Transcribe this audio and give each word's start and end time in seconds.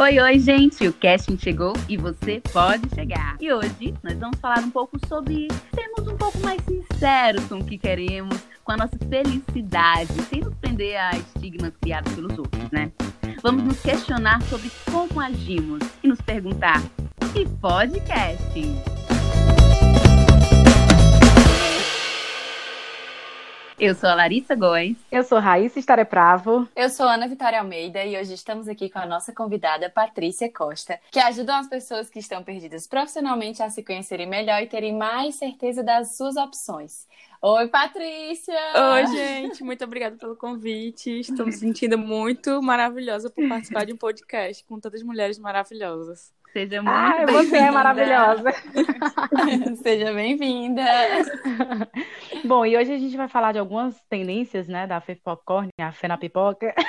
Oi, 0.00 0.18
oi, 0.18 0.38
gente! 0.38 0.88
O 0.88 0.94
casting 0.94 1.36
chegou 1.36 1.74
e 1.86 1.94
você 1.94 2.40
pode 2.54 2.88
chegar. 2.94 3.36
E 3.38 3.52
hoje 3.52 3.92
nós 4.02 4.18
vamos 4.18 4.40
falar 4.40 4.60
um 4.60 4.70
pouco 4.70 4.98
sobre 5.06 5.46
sermos 5.74 6.10
um 6.10 6.16
pouco 6.16 6.38
mais 6.38 6.58
sinceros 6.62 7.44
com 7.44 7.56
o 7.56 7.64
que 7.66 7.76
queremos, 7.76 8.34
com 8.64 8.72
a 8.72 8.78
nossa 8.78 8.96
felicidade, 9.10 10.10
sem 10.30 10.40
nos 10.40 10.54
prender 10.54 10.96
a 10.96 11.10
estigmas 11.18 11.74
criados 11.82 12.14
pelos 12.14 12.38
outros, 12.38 12.70
né? 12.70 12.90
Vamos 13.42 13.62
nos 13.62 13.78
questionar 13.80 14.40
sobre 14.44 14.70
como 14.90 15.20
agimos 15.20 15.82
e 16.02 16.08
nos 16.08 16.20
perguntar: 16.22 16.80
que 17.34 17.46
podcasting? 17.60 18.89
Eu 23.80 23.94
sou 23.94 24.10
a 24.10 24.14
Larissa 24.14 24.54
Góes. 24.54 24.94
Eu 25.10 25.24
sou 25.24 25.38
Raíssa 25.38 25.78
Estarepravo. 25.78 26.68
Eu 26.76 26.90
sou 26.90 27.06
Ana 27.06 27.26
Vitória 27.26 27.58
Almeida 27.58 28.04
e 28.04 28.14
hoje 28.14 28.34
estamos 28.34 28.68
aqui 28.68 28.90
com 28.90 28.98
a 28.98 29.06
nossa 29.06 29.32
convidada 29.32 29.88
Patrícia 29.88 30.52
Costa, 30.52 31.00
que 31.10 31.18
ajuda 31.18 31.58
as 31.58 31.66
pessoas 31.66 32.10
que 32.10 32.18
estão 32.18 32.44
perdidas 32.44 32.86
profissionalmente 32.86 33.62
a 33.62 33.70
se 33.70 33.82
conhecerem 33.82 34.28
melhor 34.28 34.62
e 34.62 34.66
terem 34.66 34.94
mais 34.94 35.36
certeza 35.36 35.82
das 35.82 36.14
suas 36.14 36.36
opções. 36.36 37.08
Oi, 37.40 37.68
Patrícia! 37.68 38.54
Oi, 38.92 39.06
gente, 39.06 39.64
muito 39.64 39.82
obrigada 39.82 40.14
pelo 40.14 40.36
convite. 40.36 41.20
Estou 41.20 41.46
me 41.46 41.52
sentindo 41.52 41.96
muito 41.96 42.60
maravilhosa 42.60 43.30
por 43.30 43.48
participar 43.48 43.86
de 43.86 43.94
um 43.94 43.96
podcast 43.96 44.62
com 44.64 44.78
tantas 44.78 45.02
mulheres 45.02 45.38
maravilhosas. 45.38 46.34
Seja 46.52 46.82
muito 46.82 46.96
Ah, 46.96 47.24
você 47.26 47.56
é 47.56 47.70
maravilhosa. 47.70 48.52
Seja 49.82 50.12
bem-vinda! 50.12 50.82
Bom, 52.44 52.66
e 52.66 52.76
hoje 52.76 52.92
a 52.92 52.98
gente 52.98 53.16
vai 53.16 53.28
falar 53.28 53.52
de 53.52 53.58
algumas 53.58 54.00
tendências, 54.08 54.66
né, 54.66 54.86
da 54.86 55.00
Fê 55.00 55.14
Popcorn, 55.14 55.70
a 55.78 55.92
Fê 55.92 56.08
na 56.08 56.18
pipoca. 56.18 56.74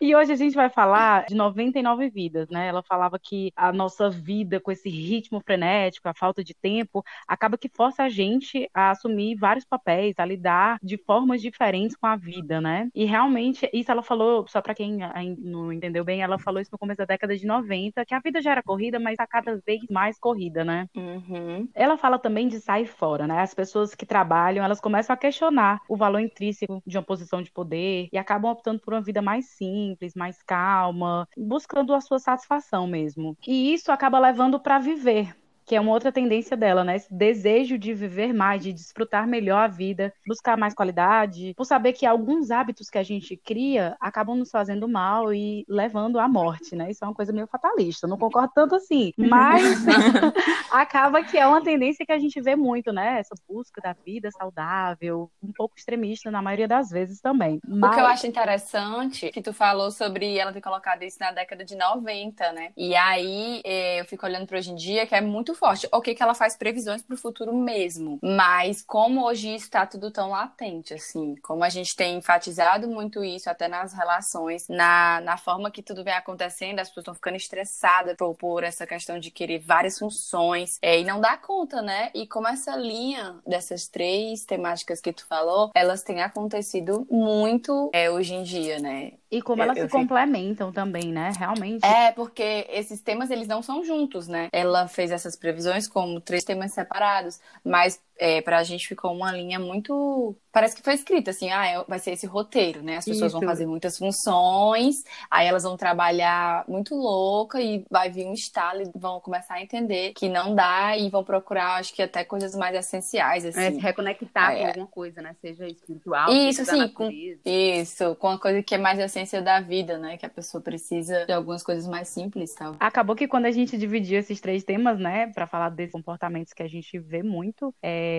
E 0.00 0.16
hoje 0.16 0.32
a 0.32 0.36
gente 0.36 0.54
vai 0.54 0.70
falar 0.70 1.26
de 1.26 1.34
99 1.34 2.08
vidas, 2.08 2.48
né? 2.48 2.68
Ela 2.68 2.82
falava 2.82 3.18
que 3.18 3.52
a 3.54 3.70
nossa 3.70 4.08
vida 4.08 4.58
com 4.58 4.72
esse 4.72 4.88
ritmo 4.88 5.42
frenético, 5.44 6.08
a 6.08 6.14
falta 6.14 6.42
de 6.42 6.54
tempo, 6.54 7.04
acaba 7.28 7.58
que 7.58 7.68
força 7.68 8.04
a 8.04 8.08
gente 8.08 8.66
a 8.72 8.92
assumir 8.92 9.34
vários 9.36 9.66
papéis, 9.66 10.14
a 10.16 10.24
lidar 10.24 10.78
de 10.82 10.96
formas 10.96 11.42
diferentes 11.42 11.94
com 11.94 12.06
a 12.06 12.16
vida, 12.16 12.62
né? 12.62 12.88
E 12.94 13.04
realmente, 13.04 13.68
isso 13.74 13.92
ela 13.92 14.02
falou, 14.02 14.46
só 14.48 14.62
para 14.62 14.74
quem 14.74 15.00
não 15.38 15.70
entendeu 15.70 16.02
bem, 16.02 16.22
ela 16.22 16.38
falou 16.38 16.62
isso 16.62 16.72
no 16.72 16.78
começo 16.78 16.96
da 16.96 17.04
década 17.10 17.36
de 17.36 17.46
90, 17.46 18.04
que 18.04 18.14
a 18.14 18.20
vida 18.20 18.40
já 18.40 18.52
era 18.52 18.62
corrida, 18.62 18.98
mas 18.98 19.16
tá 19.16 19.26
cada 19.26 19.60
vez 19.66 19.80
mais 19.90 20.18
corrida, 20.18 20.64
né? 20.64 20.86
Uhum. 20.94 21.68
Ela 21.74 21.96
fala 21.96 22.18
também 22.18 22.48
de 22.48 22.60
sair 22.60 22.86
fora, 22.86 23.26
né? 23.26 23.40
As 23.40 23.54
pessoas 23.54 23.94
que 23.94 24.06
trabalham, 24.06 24.64
elas 24.64 24.80
começam 24.80 25.12
a 25.14 25.16
questionar 25.16 25.80
o 25.88 25.96
valor 25.96 26.20
intrínseco 26.20 26.82
de 26.86 26.96
uma 26.96 27.04
posição 27.04 27.42
de 27.42 27.50
poder 27.50 28.08
e 28.12 28.18
acabam 28.18 28.50
optando 28.50 28.80
por 28.80 28.94
uma 28.94 29.02
vida 29.02 29.20
mais 29.20 29.46
simples, 29.50 30.14
mais 30.14 30.42
calma, 30.42 31.26
buscando 31.36 31.94
a 31.94 32.00
sua 32.00 32.18
satisfação 32.18 32.86
mesmo. 32.86 33.36
E 33.46 33.72
isso 33.72 33.90
acaba 33.90 34.18
levando 34.18 34.60
para 34.60 34.78
viver. 34.78 35.34
Que 35.70 35.76
é 35.76 35.80
uma 35.80 35.92
outra 35.92 36.10
tendência 36.10 36.56
dela, 36.56 36.82
né? 36.82 36.96
Esse 36.96 37.14
desejo 37.14 37.78
de 37.78 37.94
viver 37.94 38.34
mais, 38.34 38.60
de 38.60 38.72
desfrutar 38.72 39.24
melhor 39.24 39.58
a 39.58 39.68
vida, 39.68 40.12
buscar 40.26 40.56
mais 40.56 40.74
qualidade, 40.74 41.54
por 41.56 41.64
saber 41.64 41.92
que 41.92 42.04
alguns 42.04 42.50
hábitos 42.50 42.90
que 42.90 42.98
a 42.98 43.04
gente 43.04 43.36
cria 43.36 43.96
acabam 44.00 44.36
nos 44.36 44.50
fazendo 44.50 44.88
mal 44.88 45.32
e 45.32 45.64
levando 45.68 46.18
à 46.18 46.26
morte, 46.26 46.74
né? 46.74 46.90
Isso 46.90 47.04
é 47.04 47.06
uma 47.06 47.14
coisa 47.14 47.32
meio 47.32 47.46
fatalista. 47.46 48.08
Não 48.08 48.18
concordo 48.18 48.50
tanto 48.52 48.74
assim, 48.74 49.12
mas 49.16 49.62
acaba 50.72 51.22
que 51.22 51.38
é 51.38 51.46
uma 51.46 51.62
tendência 51.62 52.04
que 52.04 52.10
a 52.10 52.18
gente 52.18 52.40
vê 52.40 52.56
muito, 52.56 52.92
né? 52.92 53.20
Essa 53.20 53.36
busca 53.48 53.80
da 53.80 53.92
vida 53.92 54.28
saudável, 54.32 55.30
um 55.40 55.52
pouco 55.52 55.76
extremista 55.78 56.32
na 56.32 56.42
maioria 56.42 56.66
das 56.66 56.90
vezes 56.90 57.20
também. 57.20 57.60
O 57.64 57.76
Mas... 57.76 57.94
que 57.94 58.00
eu 58.00 58.06
acho 58.06 58.26
interessante 58.26 59.30
que 59.30 59.40
tu 59.40 59.52
falou 59.52 59.92
sobre 59.92 60.36
ela 60.36 60.52
ter 60.52 60.60
colocado 60.60 61.04
isso 61.04 61.18
na 61.20 61.30
década 61.30 61.64
de 61.64 61.76
90, 61.76 62.52
né? 62.54 62.72
E 62.76 62.96
aí 62.96 63.62
eh, 63.64 64.00
eu 64.00 64.04
fico 64.04 64.26
olhando 64.26 64.48
para 64.48 64.58
hoje 64.58 64.72
em 64.72 64.74
dia 64.74 65.06
que 65.06 65.14
é 65.14 65.20
muito 65.20 65.59
forte. 65.60 65.86
Ok, 65.92 66.14
que 66.14 66.22
ela 66.22 66.34
faz 66.34 66.56
previsões 66.56 67.02
para 67.02 67.14
o 67.14 67.18
futuro 67.18 67.54
mesmo, 67.54 68.18
mas 68.22 68.82
como 68.82 69.24
hoje 69.26 69.54
está 69.54 69.86
tudo 69.86 70.10
tão 70.10 70.30
latente, 70.30 70.94
assim, 70.94 71.36
como 71.42 71.62
a 71.62 71.68
gente 71.68 71.94
tem 71.94 72.16
enfatizado 72.16 72.88
muito 72.88 73.22
isso 73.22 73.50
até 73.50 73.68
nas 73.68 73.92
relações, 73.92 74.66
na, 74.68 75.20
na 75.20 75.36
forma 75.36 75.70
que 75.70 75.82
tudo 75.82 76.02
vem 76.02 76.14
acontecendo, 76.14 76.80
as 76.80 76.88
pessoas 76.88 77.04
estão 77.04 77.14
ficando 77.14 77.36
estressadas 77.36 78.16
por, 78.16 78.34
por 78.34 78.64
essa 78.64 78.86
questão 78.86 79.18
de 79.20 79.30
querer 79.30 79.58
várias 79.58 79.98
funções 79.98 80.78
eh, 80.80 81.00
e 81.00 81.04
não 81.04 81.20
dá 81.20 81.36
conta, 81.36 81.82
né? 81.82 82.10
E 82.14 82.26
como 82.26 82.48
essa 82.48 82.74
linha 82.74 83.38
dessas 83.46 83.86
três 83.86 84.44
temáticas 84.44 85.00
que 85.00 85.12
tu 85.12 85.26
falou, 85.26 85.70
elas 85.74 86.02
têm 86.02 86.22
acontecido 86.22 87.06
muito 87.10 87.90
é, 87.92 88.10
hoje 88.10 88.34
em 88.34 88.42
dia, 88.42 88.78
né? 88.78 89.19
E 89.30 89.40
como 89.40 89.62
Eu- 89.62 89.64
elas 89.64 89.76
eu 89.78 89.84
se 89.84 89.88
fico- 89.88 89.98
complementam 90.00 90.72
também, 90.72 91.12
né? 91.12 91.30
Realmente. 91.38 91.84
É, 91.86 92.10
porque 92.12 92.66
esses 92.68 93.00
temas 93.00 93.30
eles 93.30 93.46
não 93.46 93.62
são 93.62 93.84
juntos, 93.84 94.26
né? 94.26 94.48
Ela 94.52 94.88
fez 94.88 95.10
essas 95.10 95.36
previsões 95.36 95.86
como 95.86 96.20
três 96.20 96.42
temas 96.42 96.72
separados, 96.72 97.40
mas 97.64 98.00
é, 98.20 98.42
pra 98.42 98.62
gente 98.62 98.86
ficou 98.86 99.12
uma 99.14 99.32
linha 99.32 99.58
muito. 99.58 100.36
Parece 100.52 100.76
que 100.76 100.82
foi 100.82 100.94
escrita 100.94 101.30
assim, 101.30 101.50
ah, 101.50 101.66
é- 101.66 101.84
vai 101.88 101.98
ser 101.98 102.10
esse 102.12 102.26
roteiro, 102.26 102.82
né? 102.82 102.96
As 102.98 103.04
pessoas 103.04 103.32
vão 103.32 103.40
Isso. 103.40 103.48
fazer 103.48 103.66
muitas 103.66 103.96
funções, 103.96 104.96
aí 105.30 105.46
elas 105.46 105.62
vão 105.62 105.76
trabalhar 105.76 106.64
muito 106.68 106.94
louca 106.94 107.60
e 107.60 107.84
vai 107.90 108.10
vir 108.10 108.26
um 108.26 108.32
estalo 108.34 108.82
e 108.82 108.90
vão 108.94 109.20
começar 109.20 109.54
a 109.54 109.62
entender 109.62 110.12
que 110.14 110.28
não 110.28 110.54
dá 110.54 110.96
e 110.98 111.08
vão 111.08 111.24
procurar, 111.24 111.76
acho 111.78 111.94
que 111.94 112.02
até 112.02 112.22
coisas 112.24 112.54
mais 112.54 112.74
essenciais, 112.76 113.44
assim. 113.46 113.60
É, 113.60 113.70
se 113.72 113.78
reconectar 113.78 114.52
É. 114.52 114.60
com 114.60 114.66
alguma 114.68 114.86
coisa, 114.88 115.22
né? 115.22 115.34
Seja 115.40 115.66
espiritual, 115.66 116.30
Isso, 116.32 116.64
seja 116.64 116.86
sim, 116.86 116.92
com-. 116.92 117.10
Isso, 117.44 118.14
com 118.16 118.28
a 118.28 118.38
coisa 118.38 118.62
que 118.62 118.74
é 118.74 118.78
mais 118.78 118.98
a 119.00 119.04
essência 119.04 119.40
da 119.40 119.60
vida, 119.60 119.96
né? 119.98 120.16
Que 120.18 120.26
a 120.26 120.30
pessoa 120.30 120.62
precisa 120.62 121.24
de 121.26 121.32
algumas 121.32 121.62
coisas 121.62 121.86
mais 121.86 122.08
simples, 122.08 122.54
tal. 122.54 122.74
Acabou 122.78 123.16
que 123.16 123.26
quando 123.28 123.46
a 123.46 123.50
gente 123.50 123.78
dividiu 123.78 124.18
esses 124.18 124.40
três 124.40 124.62
temas, 124.64 124.98
né, 124.98 125.28
Pra 125.32 125.46
falar 125.46 125.68
desses 125.70 125.92
comportamentos 125.92 126.52
que 126.52 126.62
a 126.62 126.68
gente 126.68 126.98
vê 126.98 127.22
muito, 127.22 127.72
é, 127.82 128.09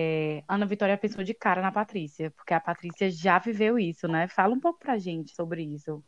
Ana 0.48 0.66
Vitória 0.66 0.96
pensou 0.96 1.24
de 1.24 1.34
cara 1.34 1.62
na 1.62 1.72
Patrícia, 1.72 2.30
porque 2.32 2.54
a 2.54 2.60
Patrícia 2.60 3.10
já 3.10 3.38
viveu 3.38 3.78
isso, 3.78 4.08
né? 4.08 4.28
Fala 4.28 4.54
um 4.54 4.60
pouco 4.60 4.78
pra 4.78 4.98
gente 4.98 5.34
sobre 5.34 5.62
isso. 5.62 6.02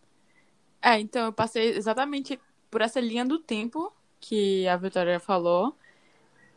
É, 0.83 1.01
então 1.01 1.27
eu 1.27 1.33
passei 1.33 1.71
exatamente 1.71 2.39
por 2.71 2.81
essa 2.81 3.01
linha 3.01 3.25
do 3.25 3.39
tempo 3.39 3.93
que 4.21 4.67
a 4.69 4.77
Vitória 4.77 5.19
falou. 5.21 5.77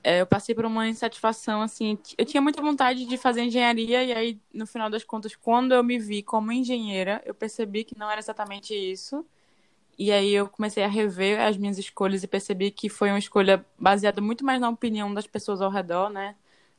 É, 0.04 0.22
eu 0.22 0.28
passei 0.28 0.56
por 0.56 0.66
uma 0.66 0.88
insatisfação, 0.88 1.62
assim. 1.62 1.98
Eu 2.18 2.26
tinha 2.26 2.42
muita 2.42 2.62
vontade 2.62 3.06
de 3.06 3.18
fazer 3.18 3.42
engenharia, 3.42 4.04
e 4.04 4.14
aí, 4.14 4.40
no 4.54 4.66
final 4.66 4.90
das 4.90 5.04
contas, 5.04 5.36
quando 5.36 5.74
eu 5.74 5.84
me 5.84 6.00
vi 6.00 6.24
como 6.24 6.52
engenheira, 6.52 7.22
eu 7.26 7.34
percebi 7.36 7.84
que 7.84 7.98
não 7.98 8.10
era 8.10 8.20
exatamente 8.20 8.74
isso. 8.74 9.26
E 9.98 10.12
aí 10.12 10.32
eu 10.34 10.48
comecei 10.48 10.84
a 10.84 10.88
rever 10.88 11.40
as 11.42 11.58
minhas 11.58 11.78
escolhas 11.78 12.24
e 12.24 12.28
percebi 12.28 12.72
que 12.72 12.88
foi 12.88 13.10
uma 13.10 13.20
escolha 13.20 13.66
baseada 13.80 14.22
muito 14.22 14.46
mais 14.46 14.62
na 14.62 14.70
opinião 14.70 15.14
das 15.14 15.26
pessoas 15.28 15.62
ao 15.62 15.72
redor, 15.72 16.10
né? 16.10 16.36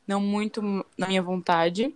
Não 0.09 0.19
muito 0.19 0.59
na 0.97 1.07
minha 1.07 1.21
vontade. 1.21 1.95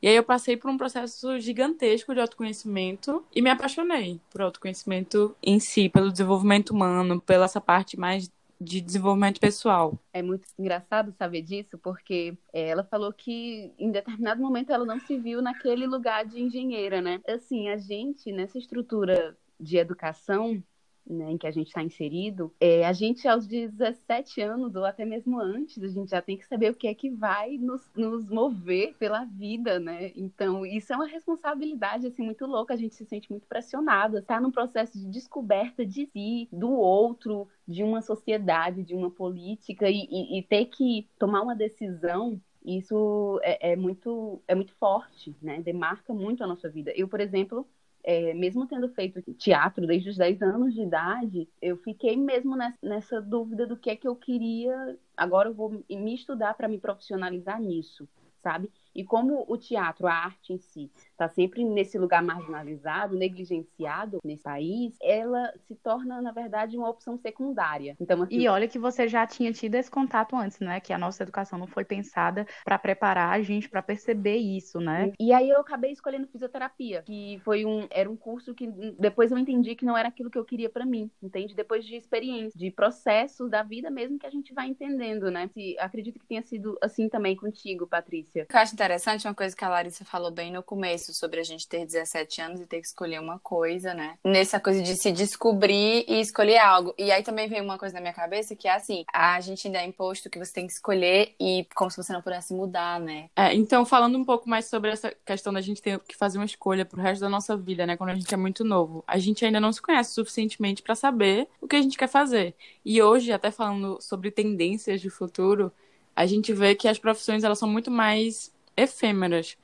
E 0.00 0.08
aí 0.08 0.16
eu 0.16 0.24
passei 0.24 0.56
por 0.56 0.70
um 0.70 0.78
processo 0.78 1.38
gigantesco 1.38 2.14
de 2.14 2.20
autoconhecimento 2.20 3.22
e 3.36 3.42
me 3.42 3.50
apaixonei 3.50 4.18
por 4.30 4.40
autoconhecimento 4.40 5.36
em 5.42 5.60
si, 5.60 5.90
pelo 5.90 6.10
desenvolvimento 6.10 6.70
humano, 6.70 7.20
pela 7.20 7.44
essa 7.44 7.60
parte 7.60 8.00
mais 8.00 8.32
de 8.58 8.80
desenvolvimento 8.80 9.38
pessoal. 9.38 9.98
É 10.10 10.22
muito 10.22 10.48
engraçado 10.58 11.12
saber 11.18 11.42
disso, 11.42 11.76
porque 11.76 12.34
é, 12.50 12.68
ela 12.68 12.82
falou 12.82 13.12
que 13.12 13.70
em 13.78 13.90
determinado 13.90 14.40
momento 14.40 14.72
ela 14.72 14.86
não 14.86 14.98
se 15.00 15.18
viu 15.18 15.42
naquele 15.42 15.86
lugar 15.86 16.24
de 16.24 16.40
engenheira, 16.40 17.02
né? 17.02 17.20
Assim, 17.28 17.68
a 17.68 17.76
gente, 17.76 18.32
nessa 18.32 18.56
estrutura 18.56 19.36
de 19.60 19.76
educação, 19.76 20.62
né, 21.06 21.30
em 21.32 21.38
que 21.38 21.46
a 21.46 21.50
gente 21.50 21.68
está 21.68 21.82
inserido, 21.82 22.52
é, 22.60 22.86
a 22.86 22.92
gente 22.92 23.26
aos 23.28 23.46
17 23.46 24.40
anos, 24.40 24.74
ou 24.74 24.84
até 24.84 25.04
mesmo 25.04 25.38
antes, 25.40 25.82
a 25.82 25.88
gente 25.88 26.10
já 26.10 26.22
tem 26.22 26.36
que 26.36 26.46
saber 26.46 26.70
o 26.70 26.74
que 26.74 26.88
é 26.88 26.94
que 26.94 27.10
vai 27.10 27.58
nos, 27.58 27.90
nos 27.94 28.28
mover 28.28 28.94
pela 28.98 29.24
vida, 29.24 29.78
né? 29.78 30.12
Então, 30.16 30.64
isso 30.64 30.92
é 30.92 30.96
uma 30.96 31.06
responsabilidade, 31.06 32.06
assim, 32.06 32.22
muito 32.22 32.46
louca, 32.46 32.74
a 32.74 32.76
gente 32.76 32.94
se 32.94 33.04
sente 33.04 33.30
muito 33.30 33.46
pressionada, 33.46 34.18
está 34.20 34.40
num 34.40 34.50
processo 34.50 34.98
de 34.98 35.06
descoberta 35.10 35.84
de 35.84 36.06
si, 36.06 36.48
do 36.52 36.70
outro, 36.72 37.48
de 37.66 37.82
uma 37.82 38.00
sociedade, 38.02 38.82
de 38.82 38.94
uma 38.94 39.10
política, 39.10 39.88
e, 39.90 40.06
e- 40.10 40.38
e 40.38 40.42
ter 40.42 40.66
que 40.66 41.08
tomar 41.18 41.42
uma 41.42 41.54
decisão 41.56 42.40
isso 42.66 43.38
é, 43.42 43.72
é 43.72 43.76
muito 43.76 44.42
é 44.48 44.54
muito 44.54 44.74
forte, 44.76 45.36
né? 45.42 45.60
Demarca 45.62 46.14
muito 46.14 46.42
a 46.42 46.46
nossa 46.46 46.68
vida. 46.70 46.92
Eu, 46.96 47.06
por 47.08 47.20
exemplo, 47.20 47.68
é, 48.04 48.34
mesmo 48.34 48.66
tendo 48.66 48.88
feito 48.90 49.22
teatro 49.32 49.86
desde 49.86 50.10
os 50.10 50.16
10 50.18 50.42
anos 50.42 50.74
de 50.74 50.82
idade, 50.82 51.48
eu 51.60 51.78
fiquei 51.78 52.16
mesmo 52.16 52.54
nessa, 52.54 52.78
nessa 52.82 53.22
dúvida 53.22 53.66
do 53.66 53.78
que 53.78 53.88
é 53.90 53.96
que 53.96 54.06
eu 54.06 54.14
queria. 54.14 54.98
Agora 55.16 55.48
eu 55.48 55.54
vou 55.54 55.70
me 55.88 56.14
estudar 56.14 56.54
para 56.54 56.68
me 56.68 56.78
profissionalizar 56.78 57.58
nisso, 57.60 58.06
sabe? 58.42 58.70
E 58.94 59.02
como 59.02 59.44
o 59.48 59.56
teatro, 59.56 60.06
a 60.06 60.12
arte 60.12 60.52
em 60.52 60.58
si, 60.58 60.92
está 61.14 61.28
sempre 61.28 61.64
nesse 61.64 61.98
lugar 61.98 62.22
marginalizado, 62.22 63.16
negligenciado 63.16 64.18
nesse 64.24 64.42
país, 64.42 64.96
ela 65.02 65.52
se 65.66 65.74
torna, 65.76 66.20
na 66.20 66.32
verdade, 66.32 66.76
uma 66.76 66.88
opção 66.88 67.16
secundária. 67.16 67.96
Então, 68.00 68.22
assim... 68.22 68.34
E 68.36 68.48
olha 68.48 68.68
que 68.68 68.78
você 68.78 69.08
já 69.08 69.26
tinha 69.26 69.52
tido 69.52 69.76
esse 69.76 69.90
contato 69.90 70.36
antes, 70.36 70.58
né? 70.60 70.80
Que 70.80 70.92
a 70.92 70.98
nossa 70.98 71.22
educação 71.22 71.58
não 71.58 71.66
foi 71.66 71.84
pensada 71.84 72.46
para 72.64 72.78
preparar 72.78 73.32
a 73.32 73.42
gente 73.42 73.68
para 73.68 73.82
perceber 73.82 74.36
isso, 74.36 74.80
né? 74.80 75.12
E 75.18 75.32
aí 75.32 75.48
eu 75.48 75.60
acabei 75.60 75.92
escolhendo 75.92 76.26
fisioterapia, 76.26 77.02
que 77.02 77.40
foi 77.44 77.64
um 77.64 77.86
era 77.90 78.10
um 78.10 78.16
curso 78.16 78.54
que 78.54 78.66
depois 78.98 79.30
eu 79.30 79.38
entendi 79.38 79.74
que 79.74 79.84
não 79.84 79.96
era 79.96 80.08
aquilo 80.08 80.30
que 80.30 80.38
eu 80.38 80.44
queria 80.44 80.68
para 80.68 80.84
mim, 80.84 81.10
entende? 81.22 81.54
Depois 81.54 81.84
de 81.84 81.96
experiência, 81.96 82.58
de 82.58 82.70
processos 82.70 83.50
da 83.50 83.62
vida 83.62 83.90
mesmo 83.90 84.18
que 84.18 84.26
a 84.26 84.30
gente 84.30 84.52
vai 84.52 84.66
entendendo, 84.66 85.30
né? 85.30 85.48
Se, 85.48 85.76
acredito 85.78 86.18
que 86.18 86.26
tenha 86.26 86.42
sido 86.42 86.76
assim 86.82 87.08
também 87.08 87.36
contigo, 87.36 87.86
Patrícia. 87.86 88.46
Eu 88.52 88.58
acho 88.58 88.74
interessante 88.74 89.26
uma 89.26 89.34
coisa 89.34 89.54
que 89.54 89.64
a 89.64 89.68
Larissa 89.68 90.04
falou 90.04 90.30
bem 90.30 90.52
no 90.52 90.62
começo 90.62 91.03
sobre 91.12 91.40
a 91.40 91.42
gente 91.42 91.68
ter 91.68 91.84
17 91.84 92.40
anos 92.40 92.60
e 92.60 92.66
ter 92.66 92.80
que 92.80 92.86
escolher 92.86 93.20
uma 93.20 93.38
coisa, 93.38 93.92
né? 93.92 94.16
Nessa 94.24 94.60
coisa 94.60 94.82
de 94.82 94.96
se 94.96 95.12
descobrir 95.12 96.04
e 96.08 96.20
escolher 96.20 96.58
algo. 96.58 96.94
E 96.96 97.10
aí 97.10 97.22
também 97.22 97.48
veio 97.48 97.64
uma 97.64 97.78
coisa 97.78 97.94
na 97.94 98.00
minha 98.00 98.12
cabeça 98.12 98.54
que 98.54 98.68
é 98.68 98.74
assim, 98.74 99.04
a 99.12 99.40
gente 99.40 99.66
ainda 99.66 99.80
é 99.80 99.86
imposto 99.86 100.30
que 100.30 100.38
você 100.38 100.52
tem 100.52 100.66
que 100.66 100.72
escolher 100.72 101.34
e 101.40 101.66
como 101.74 101.90
se 101.90 101.96
você 101.96 102.12
não 102.12 102.22
pudesse 102.22 102.54
mudar, 102.54 103.00
né? 103.00 103.28
É, 103.36 103.54
então 103.54 103.84
falando 103.84 104.16
um 104.16 104.24
pouco 104.24 104.48
mais 104.48 104.66
sobre 104.66 104.90
essa 104.90 105.14
questão 105.24 105.52
da 105.52 105.60
gente 105.60 105.82
ter 105.82 105.98
que 106.00 106.16
fazer 106.16 106.38
uma 106.38 106.44
escolha 106.44 106.84
pro 106.84 107.00
resto 107.00 107.20
da 107.20 107.28
nossa 107.28 107.56
vida, 107.56 107.86
né? 107.86 107.96
Quando 107.96 108.10
a 108.10 108.14
gente 108.14 108.32
é 108.32 108.36
muito 108.36 108.64
novo. 108.64 109.02
A 109.06 109.18
gente 109.18 109.44
ainda 109.44 109.60
não 109.60 109.72
se 109.72 109.82
conhece 109.82 110.12
suficientemente 110.12 110.82
para 110.82 110.94
saber 110.94 111.48
o 111.60 111.68
que 111.68 111.76
a 111.76 111.82
gente 111.82 111.98
quer 111.98 112.08
fazer. 112.08 112.54
E 112.84 113.02
hoje, 113.02 113.32
até 113.32 113.50
falando 113.50 113.98
sobre 114.00 114.30
tendências 114.30 115.00
de 115.00 115.10
futuro, 115.10 115.72
a 116.14 116.26
gente 116.26 116.52
vê 116.52 116.74
que 116.74 116.88
as 116.88 116.98
profissões 116.98 117.42
elas 117.42 117.58
são 117.58 117.68
muito 117.68 117.90
mais 117.90 118.52
efêmeras. 118.76 119.56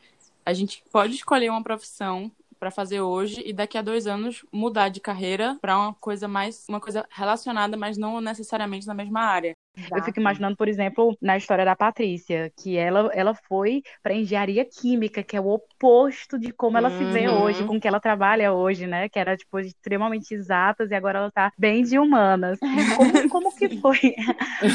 A 0.45 0.53
gente 0.53 0.83
pode 0.91 1.15
escolher 1.15 1.51
uma 1.51 1.63
profissão 1.63 2.31
para 2.59 2.71
fazer 2.71 3.01
hoje 3.01 3.43
e 3.45 3.53
daqui 3.55 3.79
a 3.79 3.83
dois 3.83 4.07
anos 4.07 4.45
mudar 4.53 4.91
de 4.91 5.01
carreira 5.01 5.57
para 5.63 5.79
uma 5.79 5.95
coisa 5.95 6.29
mais 6.29 6.67
uma 6.69 6.79
coisa 6.79 7.07
relacionada, 7.11 7.77
mas 7.77 7.97
não 7.97 8.21
necessariamente 8.21 8.87
na 8.87 8.93
mesma 8.93 9.21
área. 9.21 9.57
Exato. 9.81 9.97
Eu 9.97 10.05
fico 10.05 10.21
imaginando, 10.21 10.56
por 10.56 10.69
exemplo, 10.69 11.17
na 11.21 11.37
história 11.37 11.65
da 11.65 11.77
Patrícia, 11.77 12.53
que 12.61 12.77
ela, 12.77 13.11
ela 13.12 13.35
foi 13.35 13.82
para 14.03 14.15
engenharia 14.15 14.65
química, 14.65 15.23
que 15.23 15.37
é 15.37 15.41
o 15.41 15.49
oposto 15.49 16.38
de 16.38 16.53
como 16.53 16.79
ela 16.79 16.91
uhum. 16.91 16.99
se 16.99 17.05
vê 17.05 17.29
uhum. 17.29 17.43
hoje, 17.43 17.65
com 17.65 17.81
que 17.81 17.88
ela 17.88 18.00
trabalha 18.00 18.53
hoje, 18.53 18.87
né? 18.87 19.09
Que 19.09 19.19
era 19.19 19.37
tipo 19.37 19.59
extremamente 19.59 20.35
exatas 20.35 20.91
e 20.91 20.94
agora 20.94 21.19
ela 21.19 21.31
tá 21.31 21.53
bem 21.59 21.82
de 21.82 21.99
humanas. 21.99 22.59
Como, 22.59 22.71
como 23.31 23.56
que 23.56 23.81
foi? 23.81 24.15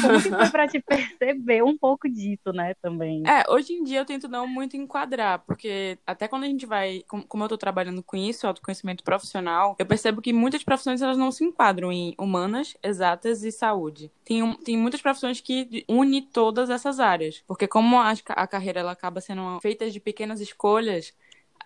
Como 0.02 0.22
que 0.22 0.28
foi 0.30 0.50
para 0.50 0.68
te 0.68 0.80
perceber 0.86 1.62
um 1.62 1.76
pouco 1.76 2.08
disso, 2.08 2.52
né, 2.52 2.74
também? 2.82 3.22
É, 3.26 3.44
hoje 3.50 3.72
em 3.72 3.84
dia 3.84 4.00
eu 4.00 4.04
tento 4.04 4.28
não 4.28 4.46
muito 4.46 4.76
enquadrar, 4.76 5.42
porque 5.46 5.98
até 6.06 6.28
quando 6.28 6.44
a 6.44 6.46
gente 6.46 6.66
vai, 6.66 7.02
como 7.06 7.44
eu 7.44 7.48
tô 7.48 7.58
trabalhando 7.58 8.02
com 8.02 8.16
isso, 8.16 8.46
autoconhecimento 8.46 9.04
profissional, 9.04 9.76
eu 9.78 9.86
percebo 9.86 10.20
que 10.20 10.32
muitas 10.32 10.62
profissões 10.62 11.02
elas 11.02 11.18
não 11.18 11.30
se 11.30 11.44
enquadram 11.44 11.92
em 11.92 12.14
humanas, 12.18 12.76
exatas 12.82 13.42
e 13.42 13.52
saúde. 13.52 14.10
Tem, 14.24 14.54
tem 14.58 14.76
muitas 14.76 14.95
profissões 15.00 15.40
que 15.40 15.84
une 15.88 16.22
todas 16.22 16.70
essas 16.70 17.00
áreas. 17.00 17.42
Porque 17.46 17.68
como 17.68 18.00
a, 18.00 18.12
a 18.28 18.46
carreira 18.46 18.80
ela 18.80 18.92
acaba 18.92 19.20
sendo 19.20 19.60
feita 19.60 19.90
de 19.90 20.00
pequenas 20.00 20.40
escolhas, 20.40 21.14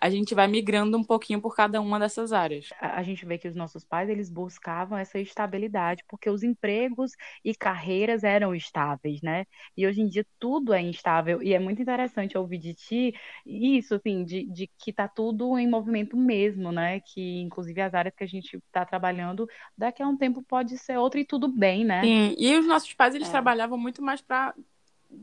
a 0.01 0.09
gente 0.09 0.33
vai 0.33 0.47
migrando 0.47 0.97
um 0.97 1.03
pouquinho 1.03 1.39
por 1.39 1.55
cada 1.55 1.79
uma 1.79 1.99
dessas 1.99 2.33
áreas. 2.33 2.69
A 2.79 3.03
gente 3.03 3.23
vê 3.23 3.37
que 3.37 3.47
os 3.47 3.55
nossos 3.55 3.85
pais, 3.85 4.09
eles 4.09 4.31
buscavam 4.31 4.97
essa 4.97 5.19
estabilidade, 5.19 6.03
porque 6.07 6.27
os 6.27 6.41
empregos 6.41 7.11
e 7.45 7.53
carreiras 7.53 8.23
eram 8.23 8.55
estáveis, 8.55 9.21
né? 9.21 9.45
E 9.77 9.85
hoje 9.85 10.01
em 10.01 10.07
dia 10.07 10.25
tudo 10.39 10.73
é 10.73 10.81
instável, 10.81 11.43
e 11.43 11.53
é 11.53 11.59
muito 11.59 11.83
interessante 11.83 12.35
ouvir 12.35 12.57
de 12.57 12.73
ti 12.73 13.13
isso, 13.45 13.93
assim, 13.93 14.25
de, 14.25 14.43
de 14.51 14.67
que 14.79 14.91
tá 14.91 15.07
tudo 15.07 15.55
em 15.55 15.69
movimento 15.69 16.17
mesmo, 16.17 16.71
né? 16.71 16.99
Que, 17.01 17.39
inclusive, 17.39 17.79
as 17.79 17.93
áreas 17.93 18.15
que 18.17 18.23
a 18.23 18.27
gente 18.27 18.57
está 18.57 18.83
trabalhando, 18.83 19.47
daqui 19.77 20.01
a 20.01 20.07
um 20.07 20.17
tempo 20.17 20.41
pode 20.41 20.79
ser 20.79 20.97
outra 20.97 21.19
e 21.19 21.25
tudo 21.25 21.47
bem, 21.47 21.85
né? 21.85 22.01
Sim, 22.01 22.35
e 22.39 22.57
os 22.57 22.65
nossos 22.65 22.91
pais, 22.95 23.13
eles 23.13 23.27
é. 23.27 23.31
trabalhavam 23.31 23.77
muito 23.77 24.01
mais 24.01 24.19
para 24.19 24.55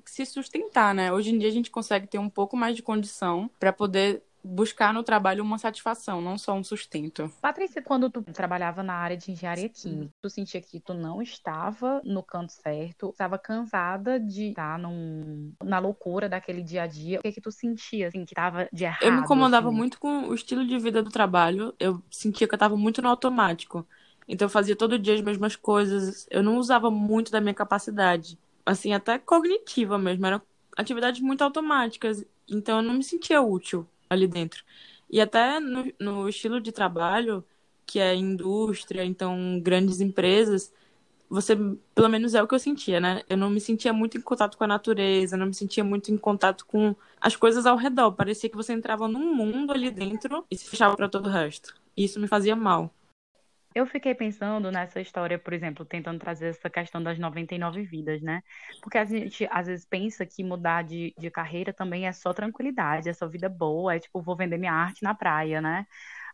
se 0.04 0.24
sustentar, 0.24 0.94
né? 0.94 1.12
Hoje 1.12 1.34
em 1.34 1.38
dia 1.38 1.48
a 1.48 1.52
gente 1.52 1.70
consegue 1.70 2.06
ter 2.06 2.18
um 2.18 2.28
pouco 2.28 2.56
mais 2.56 2.76
de 2.76 2.82
condição 2.82 3.50
para 3.58 3.72
poder 3.72 4.22
buscar 4.48 4.94
no 4.94 5.02
trabalho 5.02 5.44
uma 5.44 5.58
satisfação, 5.58 6.20
não 6.20 6.38
só 6.38 6.54
um 6.54 6.64
sustento. 6.64 7.30
Patrícia, 7.40 7.82
quando 7.82 8.08
tu 8.08 8.22
trabalhava 8.22 8.82
na 8.82 8.94
área 8.94 9.16
de 9.16 9.30
engenharia 9.30 9.68
química, 9.68 10.12
tu 10.20 10.30
sentia 10.30 10.60
que 10.60 10.80
tu 10.80 10.94
não 10.94 11.20
estava 11.20 12.00
no 12.04 12.22
canto 12.22 12.52
certo, 12.52 13.10
estava 13.10 13.38
cansada 13.38 14.18
de 14.18 14.50
estar 14.50 14.78
num, 14.78 15.52
na 15.62 15.78
loucura 15.78 16.28
daquele 16.28 16.62
dia 16.62 16.82
a 16.82 16.86
dia. 16.86 17.18
O 17.18 17.22
que 17.22 17.32
que 17.32 17.40
tu 17.40 17.50
sentia, 17.50 18.08
assim, 18.08 18.24
que 18.24 18.32
estava 18.32 18.68
de 18.72 18.84
errado? 18.84 19.02
Eu 19.02 19.12
me 19.12 19.20
incomodava 19.20 19.68
assim? 19.68 19.76
muito 19.76 20.00
com 20.00 20.28
o 20.28 20.34
estilo 20.34 20.66
de 20.66 20.78
vida 20.78 21.02
do 21.02 21.10
trabalho. 21.10 21.74
Eu 21.78 22.02
sentia 22.10 22.48
que 22.48 22.54
eu 22.54 22.56
estava 22.56 22.76
muito 22.76 23.02
no 23.02 23.08
automático. 23.08 23.86
Então 24.26 24.46
eu 24.46 24.50
fazia 24.50 24.76
todo 24.76 24.98
dia 24.98 25.14
as 25.14 25.20
mesmas 25.20 25.56
coisas. 25.56 26.26
Eu 26.30 26.42
não 26.42 26.56
usava 26.56 26.90
muito 26.90 27.30
da 27.30 27.40
minha 27.40 27.54
capacidade. 27.54 28.38
Assim, 28.64 28.92
até 28.92 29.18
cognitiva 29.18 29.98
mesmo. 29.98 30.26
Eram 30.26 30.40
atividades 30.76 31.20
muito 31.20 31.42
automáticas. 31.42 32.24
Então 32.48 32.78
eu 32.78 32.82
não 32.82 32.94
me 32.94 33.04
sentia 33.04 33.42
útil 33.42 33.86
ali 34.10 34.26
dentro. 34.26 34.64
E 35.10 35.20
até 35.20 35.60
no, 35.60 35.92
no 36.00 36.28
estilo 36.28 36.60
de 36.60 36.72
trabalho, 36.72 37.44
que 37.86 37.98
é 37.98 38.14
indústria, 38.14 39.04
então 39.04 39.60
grandes 39.60 40.00
empresas, 40.00 40.72
você, 41.28 41.56
pelo 41.94 42.08
menos 42.08 42.34
é 42.34 42.42
o 42.42 42.48
que 42.48 42.54
eu 42.54 42.58
sentia, 42.58 43.00
né? 43.00 43.22
Eu 43.28 43.36
não 43.36 43.50
me 43.50 43.60
sentia 43.60 43.92
muito 43.92 44.16
em 44.18 44.20
contato 44.20 44.56
com 44.56 44.64
a 44.64 44.66
natureza, 44.66 45.36
não 45.36 45.46
me 45.46 45.54
sentia 45.54 45.84
muito 45.84 46.10
em 46.12 46.16
contato 46.18 46.64
com 46.66 46.96
as 47.20 47.36
coisas 47.36 47.66
ao 47.66 47.76
redor. 47.76 48.12
Parecia 48.12 48.48
que 48.50 48.56
você 48.56 48.72
entrava 48.72 49.08
num 49.08 49.34
mundo 49.34 49.72
ali 49.72 49.90
dentro 49.90 50.46
e 50.50 50.56
se 50.56 50.68
fechava 50.68 50.96
para 50.96 51.08
todo 51.08 51.26
o 51.26 51.30
resto. 51.30 51.74
E 51.96 52.04
isso 52.04 52.20
me 52.20 52.28
fazia 52.28 52.56
mal. 52.56 52.94
Eu 53.74 53.86
fiquei 53.86 54.14
pensando 54.14 54.72
nessa 54.72 55.00
história, 55.00 55.38
por 55.38 55.52
exemplo, 55.52 55.84
tentando 55.84 56.18
trazer 56.18 56.48
essa 56.48 56.70
questão 56.70 57.02
das 57.02 57.18
99 57.18 57.82
vidas, 57.82 58.22
né? 58.22 58.42
Porque 58.82 58.96
a 58.98 59.04
gente 59.04 59.46
às 59.50 59.66
vezes 59.66 59.84
pensa 59.84 60.24
que 60.24 60.42
mudar 60.42 60.82
de, 60.82 61.14
de 61.18 61.30
carreira 61.30 61.72
também 61.72 62.06
é 62.06 62.12
só 62.12 62.32
tranquilidade, 62.32 63.08
é 63.08 63.12
só 63.12 63.28
vida 63.28 63.48
boa, 63.48 63.94
é 63.94 64.00
tipo, 64.00 64.22
vou 64.22 64.36
vender 64.36 64.58
minha 64.58 64.72
arte 64.72 65.02
na 65.02 65.14
praia, 65.14 65.60
né? 65.60 65.86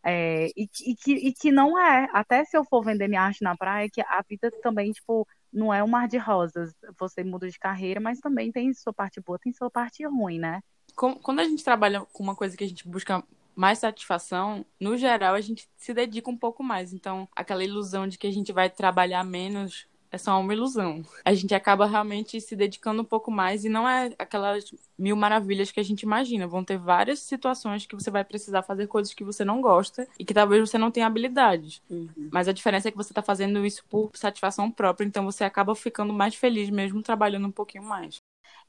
É, 0.05 0.49
e, 0.57 0.69
e, 0.87 0.95
que, 0.95 1.13
e 1.13 1.33
que 1.33 1.51
não 1.51 1.79
é. 1.79 2.09
Até 2.13 2.45
se 2.45 2.57
eu 2.57 2.65
for 2.65 2.85
vender 2.85 3.09
minha 3.09 3.23
arte 3.23 3.43
na 3.43 3.57
praia, 3.57 3.89
que 3.91 4.01
a 4.03 4.23
vida 4.29 4.51
também, 4.63 4.93
tipo, 4.93 5.27
não 5.53 5.73
é 5.73 5.83
um 5.83 5.89
mar 5.89 6.07
de 6.07 6.19
rosas. 6.19 6.75
Você 6.99 7.25
muda 7.25 7.49
de 7.49 7.59
carreira, 7.59 8.01
mas 8.01 8.21
também 8.21 8.53
tem 8.53 8.73
sua 8.75 8.93
parte 8.93 9.21
boa, 9.21 9.39
tem 9.39 9.53
sua 9.53 9.71
parte 9.71 10.05
ruim, 10.07 10.39
né? 10.39 10.61
Quando 10.95 11.41
a 11.41 11.45
gente 11.45 11.65
trabalha 11.65 12.03
com 12.13 12.23
uma 12.23 12.37
coisa 12.37 12.57
que 12.57 12.63
a 12.63 12.69
gente 12.69 12.87
busca 12.87 13.25
mais 13.55 13.79
satisfação, 13.79 14.65
no 14.81 14.97
geral, 14.97 15.35
a 15.35 15.41
gente 15.41 15.69
se 15.77 15.95
dedica 15.95 16.31
um 16.31 16.37
pouco 16.37 16.63
mais. 16.63 16.93
Então, 16.93 17.29
aquela 17.35 17.65
ilusão 17.65 18.07
de 18.07 18.19
que 18.19 18.27
a 18.27 18.33
gente 18.33 18.53
vai 18.53 18.69
trabalhar 18.71 19.25
menos 19.25 19.87
é 20.15 20.19
só 20.19 20.41
uma 20.41 20.55
ilusão. 20.55 21.03
A 21.25 21.35
gente 21.35 21.53
acaba 21.57 21.87
realmente 21.87 22.41
se 22.41 22.55
dedicando 22.55 23.03
um 23.03 23.05
pouco 23.05 23.33
mais 23.33 23.65
e 23.65 23.69
não 23.69 23.89
é 23.89 24.13
aquelas 24.17 24.73
mil 24.97 25.17
maravilhas 25.17 25.73
que 25.73 25.81
a 25.81 25.83
gente 25.83 26.03
imagina. 26.03 26.47
Vão 26.47 26.63
ter 26.63 26.79
várias 26.79 27.19
situações 27.19 27.85
que 27.85 27.97
você 27.97 28.13
vai 28.13 28.25
precisar 28.25 28.63
fazer 28.63 28.87
coisas 28.87 29.13
que 29.13 29.25
você 29.25 29.45
não 29.45 29.61
gosta 29.61 30.07
e 30.17 30.25
que 30.25 30.33
talvez 30.33 30.71
você 30.71 30.79
não 30.79 30.93
tenha 30.93 31.07
habilidade. 31.07 31.83
Uhum. 31.91 32.29
Mas 32.31 32.47
a 32.47 32.53
diferença 32.53 32.87
é 32.87 32.91
que 32.93 32.97
você 32.97 33.11
está 33.11 33.23
fazendo 33.23 33.67
isso 33.67 33.85
por 33.91 34.11
satisfação 34.15 34.71
própria, 34.71 35.05
então 35.05 35.25
você 35.25 35.43
acaba 35.43 35.75
ficando 35.75 36.13
mais 36.13 36.37
feliz 36.37 36.71
mesmo 36.71 37.03
trabalhando 37.03 37.49
um 37.49 37.53
pouquinho 37.53 37.83
mais. 37.83 38.23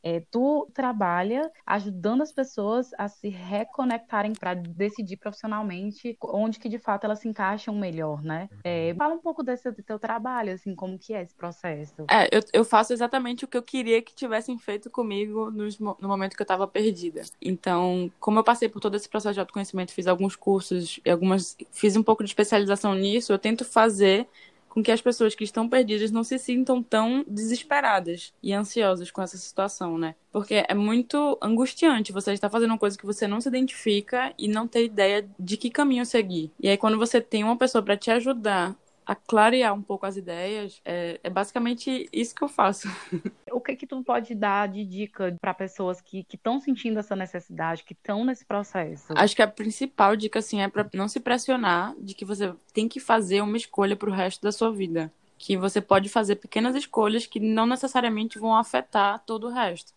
É, 0.05 0.21
tu 0.29 0.69
trabalha 0.71 1.51
ajudando 1.65 2.21
as 2.21 2.31
pessoas 2.31 2.91
a 2.95 3.07
se 3.07 3.27
reconectarem 3.27 4.33
para 4.33 4.53
decidir 4.53 5.17
profissionalmente 5.17 6.15
onde 6.21 6.59
que 6.59 6.69
de 6.69 6.77
fato 6.77 7.05
elas 7.05 7.19
se 7.19 7.27
encaixam 7.27 7.73
melhor, 7.73 8.21
né? 8.21 8.47
É, 8.63 8.93
fala 8.95 9.15
um 9.15 9.19
pouco 9.19 9.41
desse 9.41 9.71
do 9.71 9.81
teu 9.81 9.97
trabalho, 9.97 10.53
assim, 10.53 10.75
como 10.75 10.99
que 10.99 11.15
é 11.15 11.23
esse 11.23 11.33
processo. 11.33 12.05
É, 12.07 12.27
eu, 12.31 12.41
eu 12.53 12.63
faço 12.63 12.93
exatamente 12.93 13.45
o 13.45 13.47
que 13.47 13.57
eu 13.57 13.63
queria 13.63 13.99
que 13.99 14.13
tivessem 14.13 14.59
feito 14.59 14.91
comigo 14.91 15.49
no, 15.49 15.67
no 15.99 16.07
momento 16.07 16.35
que 16.35 16.41
eu 16.41 16.45
estava 16.45 16.67
perdida. 16.67 17.23
Então, 17.41 18.11
como 18.19 18.37
eu 18.37 18.43
passei 18.43 18.69
por 18.69 18.79
todo 18.79 18.93
esse 18.93 19.09
processo 19.09 19.33
de 19.33 19.39
autoconhecimento, 19.39 19.91
fiz 19.91 20.05
alguns 20.05 20.35
cursos, 20.35 20.99
algumas, 21.09 21.57
fiz 21.71 21.95
um 21.95 22.03
pouco 22.03 22.23
de 22.23 22.29
especialização 22.29 22.93
nisso, 22.93 23.33
eu 23.33 23.39
tento 23.39 23.65
fazer 23.65 24.27
com 24.75 24.83
que 24.83 24.91
as 24.91 25.01
pessoas 25.01 25.33
que 25.33 25.45
estão 25.45 25.69
perdidas 25.69 26.11
não 26.11 26.21
se 26.21 26.37
sintam 26.37 26.83
tão 26.83 27.23
desesperadas 27.25 28.33
e 28.43 28.51
ansiosas 28.51 29.09
com 29.09 29.21
essa 29.21 29.37
situação, 29.37 29.97
né? 29.97 30.15
Porque 30.33 30.65
é 30.67 30.73
muito 30.73 31.37
angustiante 31.41 32.11
você 32.11 32.33
estar 32.33 32.49
fazendo 32.49 32.71
uma 32.71 32.77
coisa 32.77 32.97
que 32.97 33.05
você 33.05 33.25
não 33.25 33.39
se 33.39 33.47
identifica 33.47 34.33
e 34.37 34.49
não 34.49 34.67
ter 34.67 34.83
ideia 34.83 35.25
de 35.39 35.55
que 35.55 35.69
caminho 35.69 36.05
seguir. 36.05 36.51
E 36.59 36.67
aí, 36.67 36.75
quando 36.75 36.97
você 36.97 37.21
tem 37.21 37.41
uma 37.41 37.57
pessoa 37.57 37.81
para 37.81 37.95
te 37.95 38.11
ajudar 38.11 38.75
a 39.05 39.15
clarear 39.15 39.73
um 39.73 39.81
pouco 39.81 40.05
as 40.05 40.17
ideias, 40.17 40.81
é, 40.83 41.19
é 41.23 41.29
basicamente 41.29 42.09
isso 42.11 42.33
que 42.33 42.43
eu 42.43 42.47
faço. 42.47 42.87
o 43.51 43.61
que 43.61 43.75
que 43.75 43.85
tu 43.85 44.03
pode 44.03 44.33
dar 44.33 44.67
de 44.67 44.83
dica 44.83 45.35
para 45.39 45.53
pessoas 45.53 46.01
que 46.01 46.25
estão 46.31 46.59
sentindo 46.59 46.99
essa 46.99 47.15
necessidade, 47.15 47.83
que 47.83 47.93
estão 47.93 48.25
nesse 48.25 48.43
processo? 48.45 49.13
Acho 49.15 49.35
que 49.35 49.41
a 49.41 49.47
principal 49.47 50.15
dica, 50.15 50.39
assim, 50.39 50.61
é 50.61 50.67
para 50.67 50.89
não 50.93 51.07
se 51.07 51.19
pressionar 51.19 51.95
de 51.99 52.15
que 52.15 52.25
você 52.25 52.53
tem 52.73 52.87
que 52.87 52.99
fazer 52.99 53.41
uma 53.41 53.57
escolha 53.57 53.95
para 53.95 54.09
o 54.09 54.13
resto 54.13 54.41
da 54.41 54.51
sua 54.51 54.71
vida. 54.71 55.13
Que 55.37 55.55
você 55.55 55.81
pode 55.81 56.09
fazer 56.09 56.37
pequenas 56.37 56.75
escolhas 56.75 57.27
que 57.27 57.39
não 57.39 57.67
necessariamente 57.67 58.39
vão 58.39 58.55
afetar 58.55 59.23
todo 59.25 59.47
o 59.47 59.51
resto. 59.51 59.93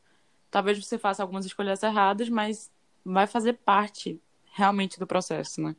Talvez 0.50 0.84
você 0.84 0.98
faça 0.98 1.22
algumas 1.22 1.46
escolhas 1.46 1.82
erradas, 1.82 2.28
mas 2.28 2.70
vai 3.04 3.26
fazer 3.26 3.54
parte 3.54 4.20
realmente 4.52 4.98
do 4.98 5.06
processo, 5.06 5.60
né? 5.60 5.76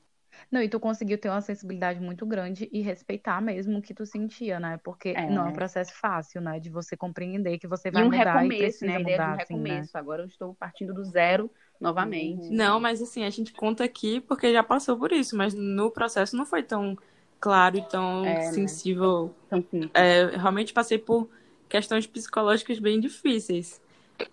Não, 0.52 0.62
e 0.62 0.70
tu 0.70 0.80
conseguiu 0.80 1.18
ter 1.20 1.30
uma 1.30 1.42
sensibilidade 1.42 2.00
muito 2.00 2.26
grande 2.26 2.70
e 2.72 2.82
respeitar 2.82 3.42
mesmo 3.42 3.78
o 3.80 3.82
que 3.82 3.94
tu 3.94 4.06
sentia, 4.06 4.60
né? 4.60 4.78
Porque 4.84 5.22
é. 5.22 5.26
não 5.28 5.44
é 5.44 5.48
um 5.50 5.54
processo 5.54 5.94
fácil, 5.94 6.42
né? 6.42 6.60
De 6.60 6.70
você 6.70 6.96
compreender 6.98 7.58
que 7.60 7.68
você 7.68 7.92
vai 7.92 8.04
e 8.04 8.06
um 8.06 8.10
mudar 8.10 8.34
recomeço, 8.42 8.54
e 8.54 8.58
precisa 8.58 8.86
né? 8.88 8.96
A 8.98 9.00
ideia 9.00 9.20
mudar, 9.20 9.26
de 9.26 9.30
um 9.30 9.36
assim, 9.36 9.56
né? 9.56 9.82
recomeço. 9.82 9.98
Agora 9.98 10.24
eu 10.24 10.28
estou 10.28 10.56
partindo 10.56 10.94
do 10.94 11.04
zero 11.04 11.52
novamente. 11.80 12.54
Não, 12.56 12.80
mas 12.80 13.02
assim, 13.02 13.24
a 13.24 13.30
gente 13.30 13.54
conta 13.54 13.84
aqui 13.84 14.22
porque 14.22 14.52
já 14.54 14.64
passou 14.64 14.98
por 14.98 15.12
isso, 15.12 15.36
mas 15.36 15.54
no 15.54 15.92
processo 15.92 16.36
não 16.36 16.46
foi 16.46 16.64
tão 16.64 16.98
claro 17.40 17.78
e 17.78 17.88
tão 17.88 18.24
É, 18.26 18.52
né? 18.52 18.52
sensível. 18.54 19.36
Então, 19.48 19.62
sim. 19.72 19.90
É, 19.94 20.24
eu 20.24 20.30
realmente 20.40 20.74
passei 20.74 20.98
por 20.98 21.30
questões 21.70 22.08
psicológicas 22.08 22.80
bem 22.80 23.00
difíceis. 23.00 23.82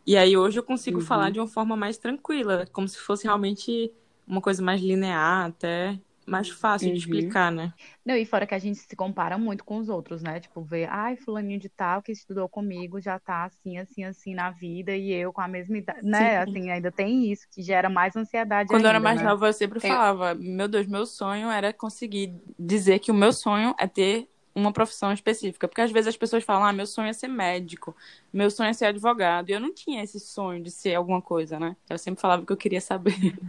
E 0.06 0.16
aí 0.16 0.36
hoje 0.36 0.58
eu 0.58 0.62
consigo 0.64 1.00
Uhum. 1.00 1.06
falar 1.06 1.30
de 1.30 1.40
uma 1.40 1.48
forma 1.48 1.76
mais 1.76 1.98
tranquila, 1.98 2.66
como 2.72 2.88
se 2.88 2.98
fosse 2.98 3.25
realmente 3.25 3.92
uma 4.26 4.40
coisa 4.40 4.62
mais 4.62 4.80
linear, 4.80 5.47
até 5.47 5.99
mais 6.26 6.49
fácil 6.50 6.90
Uhum. 6.90 6.95
de 6.95 6.99
explicar, 7.00 7.52
né? 7.52 7.73
Não, 8.04 8.16
e 8.16 8.25
fora 8.26 8.47
que 8.47 8.54
a 8.54 8.59
gente 8.59 8.78
se 8.78 8.97
compara 8.97 9.37
muito 9.38 9.64
com 9.64 9.78
os 9.78 9.88
outros, 9.88 10.23
né? 10.23 10.40
Tipo, 10.40 10.62
ver, 10.64 10.88
ai, 10.90 11.16
fulaninho 11.16 11.59
de 11.61 11.68
tal 11.68 12.02
que 12.02 12.12
estudou 12.12 12.49
comigo 12.49 13.00
já 13.00 13.18
tá 13.18 13.45
assim, 13.45 13.78
assim, 13.78 14.04
assim 14.04 14.35
na 14.35 14.50
vida 14.50 14.97
e 14.97 15.12
eu 15.12 15.33
com 15.33 15.40
a 15.40 15.49
mesma 15.49 15.78
idade, 15.78 16.02
né? 16.06 16.38
Sim. 16.38 16.38
Assim, 16.38 16.71
ainda 16.71 16.92
tem 16.92 17.30
isso 17.33 17.47
que 17.52 17.62
gera 17.62 17.88
mais 17.90 18.16
ansiedade 18.16 18.73
Quando 18.73 18.85
eu 18.85 18.88
era 18.90 18.99
ainda, 18.99 19.00
mais 19.00 19.23
né? 19.23 19.23
nova, 19.23 19.49
eu 19.49 19.52
sempre 19.52 19.78
falava, 19.80 20.35
meu 20.35 20.66
Deus, 20.68 20.87
meu 20.87 21.06
sonho 21.06 21.50
era 21.50 21.73
conseguir 21.73 22.35
dizer 22.59 22.99
que 22.99 23.11
o 23.12 23.14
meu 23.14 23.33
sonho 23.33 23.75
é 23.78 23.87
ter 23.87 24.28
uma 24.56 24.72
profissão 24.72 25.12
específica. 25.12 25.68
Porque 25.68 25.80
às 25.82 25.92
vezes 25.92 26.08
as 26.08 26.16
pessoas 26.16 26.44
falam, 26.44 26.64
ah, 26.66 26.72
meu 26.72 26.86
sonho 26.86 27.08
é 27.08 27.12
ser 27.12 27.28
médico, 27.28 27.96
meu 28.32 28.50
sonho 28.50 28.70
é 28.70 28.72
ser 28.72 28.86
advogado. 28.86 29.50
E 29.50 29.52
eu 29.52 29.60
não 29.60 29.75
tinha 29.75 30.02
esse 30.02 30.20
sonho 30.20 30.62
de 30.62 30.70
ser 30.70 30.94
alguma 30.96 31.22
coisa, 31.22 31.60
né? 31.60 31.76
Eu 31.88 31.98
sempre 31.98 32.20
falava 32.20 32.44
que 32.46 32.52
eu 32.52 32.56
queria 32.56 32.80
saber. 32.80 33.14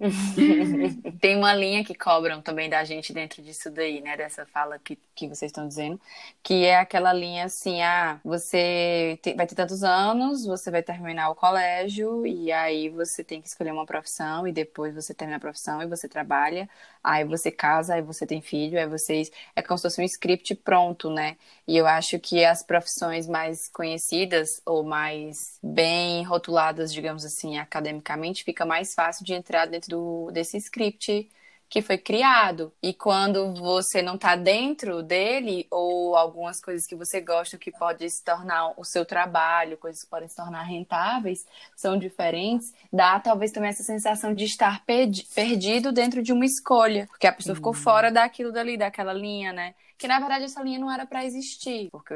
Tem 1.20 1.36
uma 1.36 1.52
linha 1.54 1.84
que 1.84 1.94
cobram 1.94 2.40
também 2.42 2.68
da 2.70 2.84
gente 2.84 3.12
dentro 3.12 3.42
disso 3.42 3.70
daí, 3.70 4.00
né? 4.00 4.16
Dessa 4.16 4.46
fala 4.46 4.78
que, 4.78 4.96
que 5.14 5.28
vocês 5.28 5.50
estão 5.50 5.68
dizendo, 5.68 6.00
que 6.42 6.64
é 6.64 6.76
aquela 6.78 7.12
linha 7.12 7.44
assim, 7.44 7.82
ah, 7.82 8.18
você 8.24 9.18
te- 9.22 9.34
vai 9.34 9.46
ter 9.46 9.54
tantos 9.54 9.82
anos, 9.84 10.46
você 10.46 10.70
vai 10.70 10.82
terminar 10.82 11.30
o 11.30 11.34
colégio, 11.34 12.26
e 12.26 12.50
aí 12.52 12.88
você 12.88 13.22
tem 13.22 13.40
que 13.42 13.48
escolher 13.48 13.72
uma 13.72 13.86
profissão, 13.86 14.46
e 14.46 14.52
depois 14.52 14.94
você 14.94 15.12
termina 15.14 15.36
a 15.36 15.40
profissão 15.40 15.82
e 15.82 15.86
você 15.86 16.08
trabalha, 16.08 16.68
aí 17.02 17.24
você 17.24 17.50
casa, 17.50 17.94
aí 17.94 18.02
você 18.02 18.26
tem 18.26 18.40
filho, 18.40 18.78
aí 18.78 18.86
vocês. 18.86 19.30
É 19.54 19.62
como 19.62 19.78
se 19.78 19.82
fosse 19.82 20.00
um 20.00 20.04
script 20.04 20.54
pronto, 20.56 21.10
né? 21.10 21.36
E 21.66 21.76
eu 21.76 21.86
acho 21.86 22.18
que 22.18 22.44
as 22.44 22.62
profissões 22.62 23.26
mais 23.26 23.68
conhecidas 23.68 24.60
ou 24.66 24.82
mais 24.84 25.58
bem 25.62 26.22
rotuladas, 26.24 26.92
digamos 26.92 27.24
assim, 27.24 27.58
academicamente, 27.58 28.44
fica 28.44 28.64
mais 28.66 28.94
fácil 28.94 29.24
de 29.24 29.34
entrar 29.34 29.66
dentro 29.66 29.90
do, 29.90 30.30
desse 30.32 30.56
script 30.58 31.28
que 31.70 31.80
foi 31.80 31.96
criado. 31.96 32.72
E 32.82 32.92
quando 32.92 33.54
você 33.54 34.02
não 34.02 34.18
tá 34.18 34.34
dentro 34.34 35.04
dele, 35.04 35.68
ou 35.70 36.16
algumas 36.16 36.60
coisas 36.60 36.84
que 36.84 36.96
você 36.96 37.20
gosta 37.20 37.56
que 37.56 37.70
pode 37.70 38.10
se 38.10 38.24
tornar 38.24 38.74
o 38.76 38.84
seu 38.84 39.06
trabalho, 39.06 39.78
coisas 39.78 40.02
que 40.02 40.10
podem 40.10 40.28
se 40.28 40.34
tornar 40.34 40.64
rentáveis, 40.64 41.46
são 41.76 41.96
diferentes, 41.96 42.74
dá 42.92 43.20
talvez 43.20 43.52
também 43.52 43.70
essa 43.70 43.84
sensação 43.84 44.34
de 44.34 44.44
estar 44.44 44.84
perdi- 44.84 45.24
perdido 45.32 45.92
dentro 45.92 46.22
de 46.22 46.32
uma 46.32 46.44
escolha, 46.44 47.06
porque 47.06 47.28
a 47.28 47.32
pessoa 47.32 47.54
ficou 47.54 47.72
fora 47.72 48.10
daquilo 48.10 48.50
dali, 48.50 48.76
daquela 48.76 49.12
linha, 49.12 49.52
né? 49.52 49.74
Que 49.96 50.08
na 50.08 50.18
verdade 50.18 50.46
essa 50.46 50.62
linha 50.62 50.78
não 50.78 50.90
era 50.90 51.06
para 51.06 51.24
existir, 51.24 51.88
porque 51.92 52.14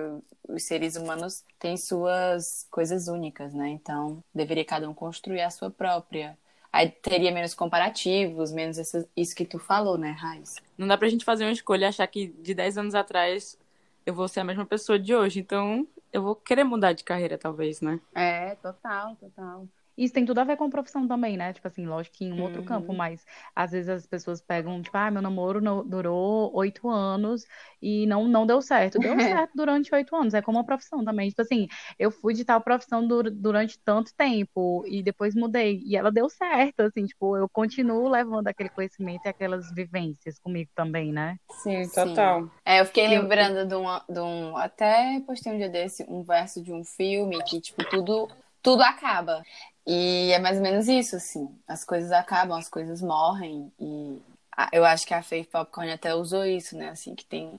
os 0.49 0.67
seres 0.67 0.97
humanos 0.97 1.45
têm 1.61 1.77
suas 1.77 2.67
coisas 2.71 3.07
únicas, 3.07 3.55
né? 3.55 3.69
Então 3.69 4.23
deveria 4.35 4.65
cada 4.65 4.91
um 4.91 4.95
construir 4.95 5.43
a 5.43 5.51
sua 5.51 5.71
própria. 5.71 6.37
Aí 6.75 6.91
teria 6.91 7.31
menos 7.31 7.55
comparativos, 7.55 8.51
menos 8.51 8.79
essa- 8.79 9.09
isso 9.17 9.33
que 9.33 9.45
tu 9.45 9.61
falou, 9.61 9.97
né, 9.97 10.11
Raiz? 10.11 10.57
Não 10.77 10.89
dá 10.89 10.99
pra 10.99 11.09
gente 11.09 11.25
fazer 11.25 11.45
uma 11.45 11.53
escolha 11.53 11.85
e 11.85 11.89
achar 11.89 12.05
que 12.09 12.27
de 12.27 12.53
10 12.53 12.77
anos 12.77 12.97
atrás 12.97 13.57
eu 14.05 14.13
vou 14.13 14.27
ser 14.27 14.41
a 14.41 14.45
mesma 14.45 14.67
pessoa 14.67 14.99
de 14.99 15.15
hoje. 15.15 15.39
Então 15.39 15.87
eu 16.13 16.21
vou 16.21 16.35
querer 16.35 16.65
mudar 16.65 16.93
de 16.93 17.05
carreira, 17.05 17.39
talvez, 17.39 17.81
né? 17.81 18.01
É, 18.13 18.57
total, 18.57 19.15
total. 19.15 19.69
Isso 19.97 20.15
tem 20.15 20.25
tudo 20.25 20.39
a 20.41 20.45
ver 20.45 20.57
com 20.57 20.69
profissão 20.71 21.07
também, 21.07 21.37
né? 21.37 21.53
Tipo 21.53 21.67
assim, 21.69 21.87
lógico 21.87 22.17
que 22.17 22.25
em 22.25 22.33
um 22.33 22.41
outro 22.43 22.63
Uhum. 22.63 22.65
campo, 22.65 22.93
mas 22.93 23.25
às 23.55 23.73
vezes 23.73 23.89
as 23.89 24.07
pessoas 24.07 24.41
pegam, 24.41 24.83
tipo, 24.83 24.97
ah, 24.97 25.11
meu 25.11 25.23
namoro 25.23 25.61
no- 25.61 25.85
durou 25.85 26.51
oito 26.55 26.89
anos 26.89 27.45
e 27.81 28.07
não, 28.07 28.27
não 28.29 28.47
deu 28.47 28.61
certo. 28.63 28.99
Deu 28.99 29.19
certo 29.21 29.53
durante 29.55 29.95
oito 29.95 30.15
anos, 30.17 30.35
é 30.35 30.43
como 30.43 30.59
uma 30.59 30.65
profissão 30.67 31.05
também. 31.05 31.29
Tipo 31.31 31.43
assim, 31.43 31.67
eu 31.99 32.11
fui 32.11 32.35
de 32.35 32.45
tal 32.45 32.61
profissão 32.61 33.07
dur- 33.07 33.31
durante 33.31 33.79
tanto 33.85 34.13
tempo 34.17 34.85
e 34.87 35.03
depois 35.03 35.35
mudei 35.35 35.81
e 35.85 35.97
ela 35.97 36.11
deu 36.13 36.29
certo, 36.29 36.81
assim, 36.81 37.07
tipo, 37.07 37.37
eu 37.37 37.49
continuo 37.49 38.09
levando 38.09 38.49
aquele 38.49 38.71
conhecimento 38.71 39.27
e 39.27 39.29
aquelas 39.29 39.71
vivências 39.73 40.39
comigo 40.39 40.71
também, 40.75 41.13
né? 41.13 41.37
Sim, 41.49 41.89
total. 41.89 42.51
É, 42.65 42.81
eu 42.81 42.87
fiquei 42.87 43.07
Eu- 43.07 43.23
lembrando 43.23 43.67
de, 43.67 43.75
um, 43.75 43.85
de 44.13 44.21
um. 44.21 44.57
Até 44.57 45.21
postei 45.27 45.53
um 45.53 45.57
dia 45.59 45.69
desse 45.69 46.05
um 46.09 46.23
verso 46.23 46.63
de 46.63 46.73
um 46.73 46.85
filme 46.85 47.43
que, 47.43 47.61
tipo, 47.61 47.85
tudo, 47.85 48.29
tudo 48.63 48.83
acaba. 48.83 49.43
E 49.87 50.33
é 50.33 50.39
mais 50.39 50.57
ou 50.57 50.63
menos 50.63 50.89
isso, 50.89 51.17
assim. 51.17 51.49
As 51.67 51.85
coisas 51.85 52.11
acabam, 52.13 52.57
as 52.59 52.69
coisas 52.69 53.03
morrem. 53.03 53.73
E 53.79 54.21
a- 54.57 54.71
eu 54.73 54.85
acho 54.85 55.07
que 55.07 55.15
a 55.15 55.23
Faith 55.23 55.51
Popcorn 55.51 55.91
até 55.93 56.15
usou 56.15 56.45
isso, 56.45 56.77
né? 56.77 56.89
Assim, 56.91 57.15
que 57.15 57.25
tem. 57.25 57.59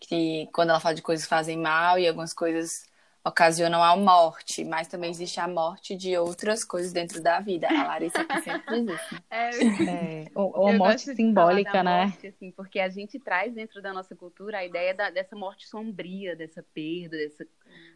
Que 0.00 0.48
quando 0.52 0.70
ela 0.70 0.80
fala 0.80 0.94
de 0.94 1.02
coisas 1.02 1.24
que 1.26 1.30
fazem 1.30 1.58
mal 1.58 1.98
e 1.98 2.08
algumas 2.08 2.32
coisas 2.32 2.88
ocasionam 3.24 3.82
a 3.84 3.94
morte, 3.96 4.64
mas 4.64 4.88
também 4.88 5.10
existe 5.10 5.38
a 5.40 5.46
morte 5.46 5.94
de 5.94 6.16
outras 6.16 6.64
coisas 6.64 6.92
dentro 6.92 7.22
da 7.22 7.38
vida. 7.40 7.68
A 7.70 7.84
Larissa 7.84 8.24
que 8.24 8.38
sempre 8.38 8.64
diz 8.68 9.02
isso. 9.02 9.22
É, 9.30 9.50
É, 9.86 10.30
ou, 10.34 10.52
ou 10.56 10.72
Eu 10.72 10.78
morte 10.78 11.02
gosto 11.02 11.14
de 11.14 11.16
simbólica, 11.16 11.70
falar 11.72 11.84
da 11.84 11.84
né? 11.84 12.06
morte, 12.06 12.26
assim, 12.26 12.50
porque 12.52 12.80
a 12.80 12.88
gente 12.88 13.18
traz 13.20 13.54
dentro 13.54 13.80
da 13.82 13.92
nossa 13.92 14.16
cultura 14.16 14.58
a 14.58 14.64
ideia 14.64 14.92
da- 14.94 15.10
dessa 15.10 15.36
morte 15.36 15.68
sombria, 15.68 16.34
dessa 16.34 16.62
perda, 16.74 17.16
dessa, 17.16 17.46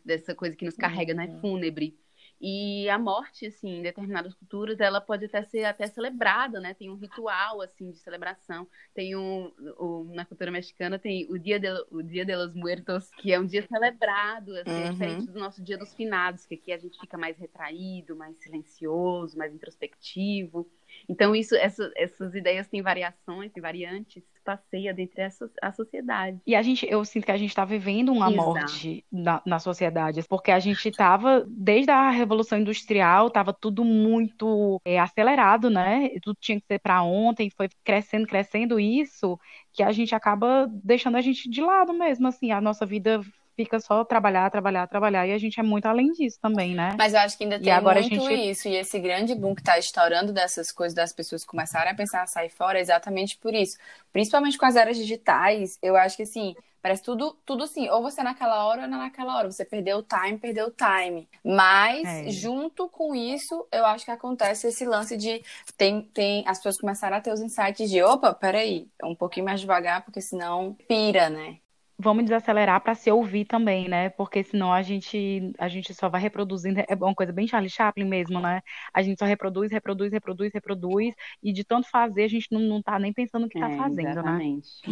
dessa 0.04 0.34
coisa 0.34 0.54
que 0.56 0.64
nos 0.64 0.76
carrega, 0.76 1.12
né? 1.14 1.28
Fúnebre. 1.40 1.98
E 2.46 2.88
a 2.90 2.98
morte, 2.98 3.46
assim, 3.46 3.78
em 3.78 3.82
determinadas 3.82 4.34
culturas, 4.34 4.78
ela 4.80 5.00
pode 5.00 5.24
até 5.24 5.42
ser 5.44 5.64
até 5.64 5.86
celebrada, 5.88 6.60
né? 6.60 6.74
Tem 6.74 6.90
um 6.90 6.96
ritual, 6.96 7.62
assim, 7.62 7.90
de 7.90 7.98
celebração. 7.98 8.68
Tem 8.92 9.16
um, 9.16 9.46
o- 9.78 10.04
na 10.14 10.26
cultura 10.26 10.50
mexicana 10.50 10.98
tem 10.98 11.26
o 11.30 11.38
Dia 11.38 11.58
de, 11.58 11.68
o 11.90 12.02
Dia 12.02 12.24
de 12.24 12.36
los 12.36 12.54
Muertos, 12.54 13.10
que 13.12 13.32
é 13.32 13.40
um 13.40 13.46
dia 13.46 13.66
celebrado, 13.66 14.54
assim, 14.58 14.82
é 14.84 14.88
Uhum. 14.88 14.88
diferente 14.88 15.30
do 15.30 15.38
nosso 15.40 15.62
Dia 15.62 15.78
dos 15.78 15.94
Finados, 15.94 16.44
que 16.44 16.54
aqui 16.54 16.72
a 16.72 16.78
gente 16.78 16.98
fica 17.00 17.16
mais 17.16 17.38
retraído, 17.38 18.14
mais 18.16 18.36
silencioso, 18.42 19.38
mais 19.38 19.54
introspectivo. 19.54 20.70
Então, 21.08 21.34
isso, 21.34 21.54
essa- 21.56 21.90
essas 21.96 22.34
ideias 22.34 22.66
têm 22.68 22.82
variações, 22.82 23.52
têm 23.52 23.62
variantes, 23.62 24.22
passeia 24.44 24.92
dentre 24.94 25.22
a, 25.22 25.30
so- 25.30 25.50
a 25.62 25.72
sociedade. 25.72 26.40
E 26.46 26.54
a 26.54 26.60
gente, 26.60 26.86
eu 26.90 27.02
sinto 27.06 27.24
que 27.24 27.32
a 27.32 27.38
gente 27.38 27.48
está 27.48 27.64
vivendo 27.64 28.12
uma 28.12 28.30
Exato. 28.30 28.36
morte 28.36 29.02
na, 29.10 29.40
na 29.46 29.58
sociedade, 29.58 30.22
porque 30.28 30.50
a 30.50 30.60
gente 30.60 30.86
estava, 30.90 31.42
desde 31.48 31.90
a 31.90 32.10
Revolução 32.10 32.58
Industrial, 32.58 33.28
estava 33.28 33.50
tudo 33.54 33.82
muito 33.82 34.78
é, 34.84 34.98
acelerado, 35.00 35.70
né? 35.70 36.10
Tudo 36.22 36.36
tinha 36.38 36.60
que 36.60 36.66
ser 36.66 36.78
para 36.80 37.02
ontem, 37.02 37.48
foi 37.56 37.66
crescendo, 37.82 38.26
crescendo 38.26 38.78
isso, 38.78 39.38
que 39.72 39.82
a 39.82 39.90
gente 39.90 40.14
acaba 40.14 40.66
deixando 40.70 41.16
a 41.16 41.22
gente 41.22 41.48
de 41.48 41.62
lado 41.62 41.94
mesmo, 41.94 42.26
assim, 42.28 42.50
a 42.50 42.60
nossa 42.60 42.84
vida 42.84 43.22
fica 43.56 43.78
só 43.80 44.04
trabalhar, 44.04 44.50
trabalhar, 44.50 44.86
trabalhar, 44.86 45.26
e 45.26 45.32
a 45.32 45.38
gente 45.38 45.58
é 45.58 45.62
muito 45.62 45.86
além 45.86 46.12
disso 46.12 46.38
também, 46.40 46.74
né? 46.74 46.94
Mas 46.98 47.14
eu 47.14 47.20
acho 47.20 47.36
que 47.38 47.44
ainda 47.44 47.56
E 47.56 47.60
tem 47.60 47.72
agora 47.72 47.98
a 47.98 48.02
muito 48.02 48.14
gente- 48.20 48.34
isso. 48.50 48.68
E 48.68 48.76
esse 48.76 48.98
grande 48.98 49.34
boom 49.34 49.54
que 49.54 49.62
tá 49.62 49.78
estourando 49.78 50.32
dessas 50.32 50.70
coisas 50.72 50.94
das 50.94 51.12
pessoas 51.12 51.44
começarem 51.44 51.92
a 51.92 51.94
pensar 51.94 52.22
a 52.22 52.26
sair 52.26 52.50
fora 52.50 52.78
é 52.78 52.80
exatamente 52.82 53.36
por 53.38 53.54
isso. 53.54 53.76
Principalmente 54.12 54.58
com 54.58 54.66
as 54.66 54.76
eras 54.76 54.96
digitais, 54.96 55.78
eu 55.82 55.96
acho 55.96 56.16
que 56.16 56.22
assim, 56.24 56.54
parece 56.82 57.02
tudo, 57.02 57.36
tudo 57.46 57.64
assim, 57.64 57.88
ou 57.88 58.02
você 58.02 58.20
é 58.20 58.24
naquela 58.24 58.66
hora 58.66 58.82
ou 58.82 58.88
não 58.88 58.98
é 58.98 59.04
naquela 59.04 59.36
hora. 59.36 59.50
Você 59.50 59.64
perdeu 59.64 59.98
o 59.98 60.02
time, 60.02 60.38
perdeu 60.38 60.66
o 60.66 60.70
time. 60.70 61.28
Mas, 61.44 62.04
É. 62.06 62.30
junto 62.30 62.88
com 62.88 63.14
isso, 63.14 63.66
eu 63.72 63.86
acho 63.86 64.04
que 64.04 64.10
acontece 64.10 64.66
esse 64.68 64.84
lance 64.84 65.16
de 65.16 65.42
tem, 65.76 66.02
tem 66.02 66.44
as 66.46 66.58
pessoas 66.58 66.78
começaram 66.78 67.16
a 67.16 67.20
ter 67.20 67.32
os 67.32 67.40
insights 67.40 67.90
de 67.90 68.02
opa, 68.02 68.34
peraí, 68.34 68.86
um 69.02 69.14
pouquinho 69.14 69.46
mais 69.46 69.60
devagar, 69.60 70.04
porque 70.04 70.20
senão 70.20 70.76
pira, 70.86 71.30
né? 71.30 71.56
Vamos 71.98 72.24
desacelerar 72.24 72.80
para 72.82 72.94
se 72.94 73.10
ouvir 73.10 73.44
também, 73.46 73.88
né? 73.88 74.10
Porque 74.10 74.42
senão 74.44 74.72
a 74.72 74.82
gente 74.82 75.52
a 75.58 75.68
gente 75.68 75.94
só 75.94 76.08
vai 76.08 76.20
reproduzindo, 76.20 76.80
é 76.80 76.94
uma 76.96 77.14
coisa 77.14 77.32
bem 77.32 77.46
Charlie 77.48 77.70
Chaplin 77.70 78.04
mesmo, 78.06 78.40
né? 78.40 78.60
A 78.92 79.02
gente 79.02 79.18
só 79.18 79.24
reproduz, 79.24 79.70
reproduz, 79.72 80.12
reproduz, 80.12 80.52
reproduz, 80.52 81.14
e 81.42 81.52
de 81.52 81.64
tanto 81.64 81.88
fazer 81.90 82.24
a 82.24 82.28
gente 82.28 82.48
não, 82.52 82.60
não 82.60 82.82
tá 82.82 82.98
nem 82.98 83.12
pensando 83.12 83.46
o 83.46 83.48
que 83.48 83.56
tá 83.56 83.70
É, 83.70 83.70
fazendo, 83.70 84.22
né? 84.22 84.42
exatamente. 84.42 84.82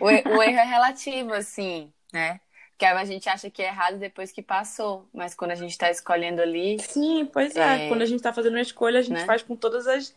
O, 0.00 0.10
e- 0.10 0.24
o 0.28 0.42
erro 0.42 0.58
é 0.58 0.64
relativo, 0.64 1.32
assim, 1.34 1.92
né? 2.12 2.40
Porque 2.72 2.84
a 2.86 3.04
gente 3.04 3.28
acha 3.28 3.50
que 3.50 3.62
é 3.62 3.66
errado 3.66 3.98
depois 3.98 4.30
que 4.32 4.42
passou, 4.42 5.08
mas 5.12 5.34
quando 5.34 5.50
a 5.52 5.54
gente 5.56 5.76
tá 5.76 5.90
escolhendo 5.90 6.40
ali, 6.42 6.88
Sim, 6.88 7.26
pois 7.26 7.56
é. 7.56 7.80
É. 7.80 7.80
Quando 7.80 8.02
a 8.02 8.06
gente 8.06 8.22
tá 8.22 8.32
fazendo 8.32 8.54
uma 8.54 8.60
escolha, 8.60 8.98
a 9.00 9.02
gente 9.02 9.22
Né? 9.22 9.24
faz 9.24 9.42
com 9.42 9.56
todas 9.56 9.86
as 9.86 10.14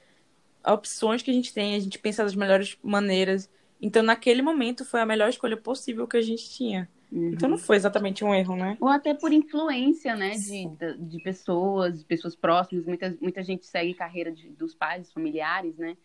opções 0.65 1.21
que 1.23 1.31
a 1.31 1.33
gente 1.33 1.53
tem, 1.53 1.75
a 1.75 1.79
gente 1.79 1.99
pensa 1.99 2.23
das 2.23 2.35
melhores 2.35 2.77
maneiras. 2.83 3.49
Então, 3.81 4.03
naquele 4.03 4.41
momento, 4.41 4.85
foi 4.85 5.01
a 5.01 5.05
melhor 5.05 5.29
escolha 5.29 5.57
possível 5.57 6.07
que 6.07 6.17
a 6.17 6.21
gente 6.21 6.49
tinha. 6.49 6.87
Uhum. 7.11 7.31
Então 7.33 7.49
não 7.49 7.57
foi 7.57 7.75
exatamente 7.75 8.23
um 8.23 8.33
erro, 8.33 8.55
né? 8.55 8.77
Ou 8.79 8.87
até 8.87 9.13
por 9.13 9.33
influência, 9.33 10.15
né, 10.15 10.31
de, 10.31 10.65
de 10.97 11.21
pessoas, 11.21 11.99
de 11.99 12.05
pessoas 12.05 12.35
próximas. 12.35 12.85
Muita, 12.85 13.17
muita 13.19 13.43
gente 13.43 13.65
segue 13.65 13.93
carreira 13.93 14.31
de, 14.31 14.49
dos 14.51 14.73
pais, 14.73 15.11
familiares, 15.11 15.77
né? 15.77 15.97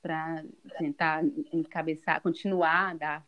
Para 0.00 0.44
tentar 0.78 1.22
encabeçar, 1.52 2.22
continuar, 2.22 2.96
dar, 2.96 3.26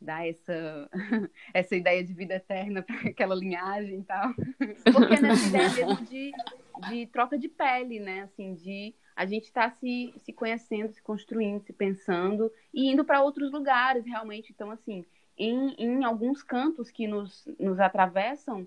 dar 0.00 0.26
essa, 0.26 0.90
essa 1.54 1.76
ideia 1.76 2.02
de 2.02 2.12
vida 2.12 2.34
eterna 2.34 2.82
para 2.82 2.96
aquela 3.08 3.36
linhagem 3.36 4.00
e 4.00 4.04
tal. 4.04 4.34
Porque 4.92 5.20
nessa 5.20 5.46
ideia 5.46 5.70
mesmo 5.70 6.04
de, 6.06 6.32
de 6.88 7.06
troca 7.06 7.38
de 7.38 7.48
pele, 7.48 8.00
né? 8.00 8.22
Assim, 8.22 8.54
de 8.54 8.94
a 9.16 9.26
gente 9.26 9.44
está 9.44 9.70
se, 9.70 10.12
se 10.18 10.32
conhecendo, 10.32 10.92
se 10.92 11.02
construindo, 11.02 11.62
se 11.62 11.72
pensando 11.72 12.50
e 12.72 12.90
indo 12.90 13.04
para 13.04 13.22
outros 13.22 13.52
lugares, 13.52 14.04
realmente. 14.04 14.52
Então, 14.52 14.70
assim, 14.70 15.04
em, 15.36 15.74
em 15.78 16.04
alguns 16.04 16.42
cantos 16.42 16.90
que 16.90 17.06
nos, 17.06 17.46
nos 17.58 17.78
atravessam, 17.78 18.66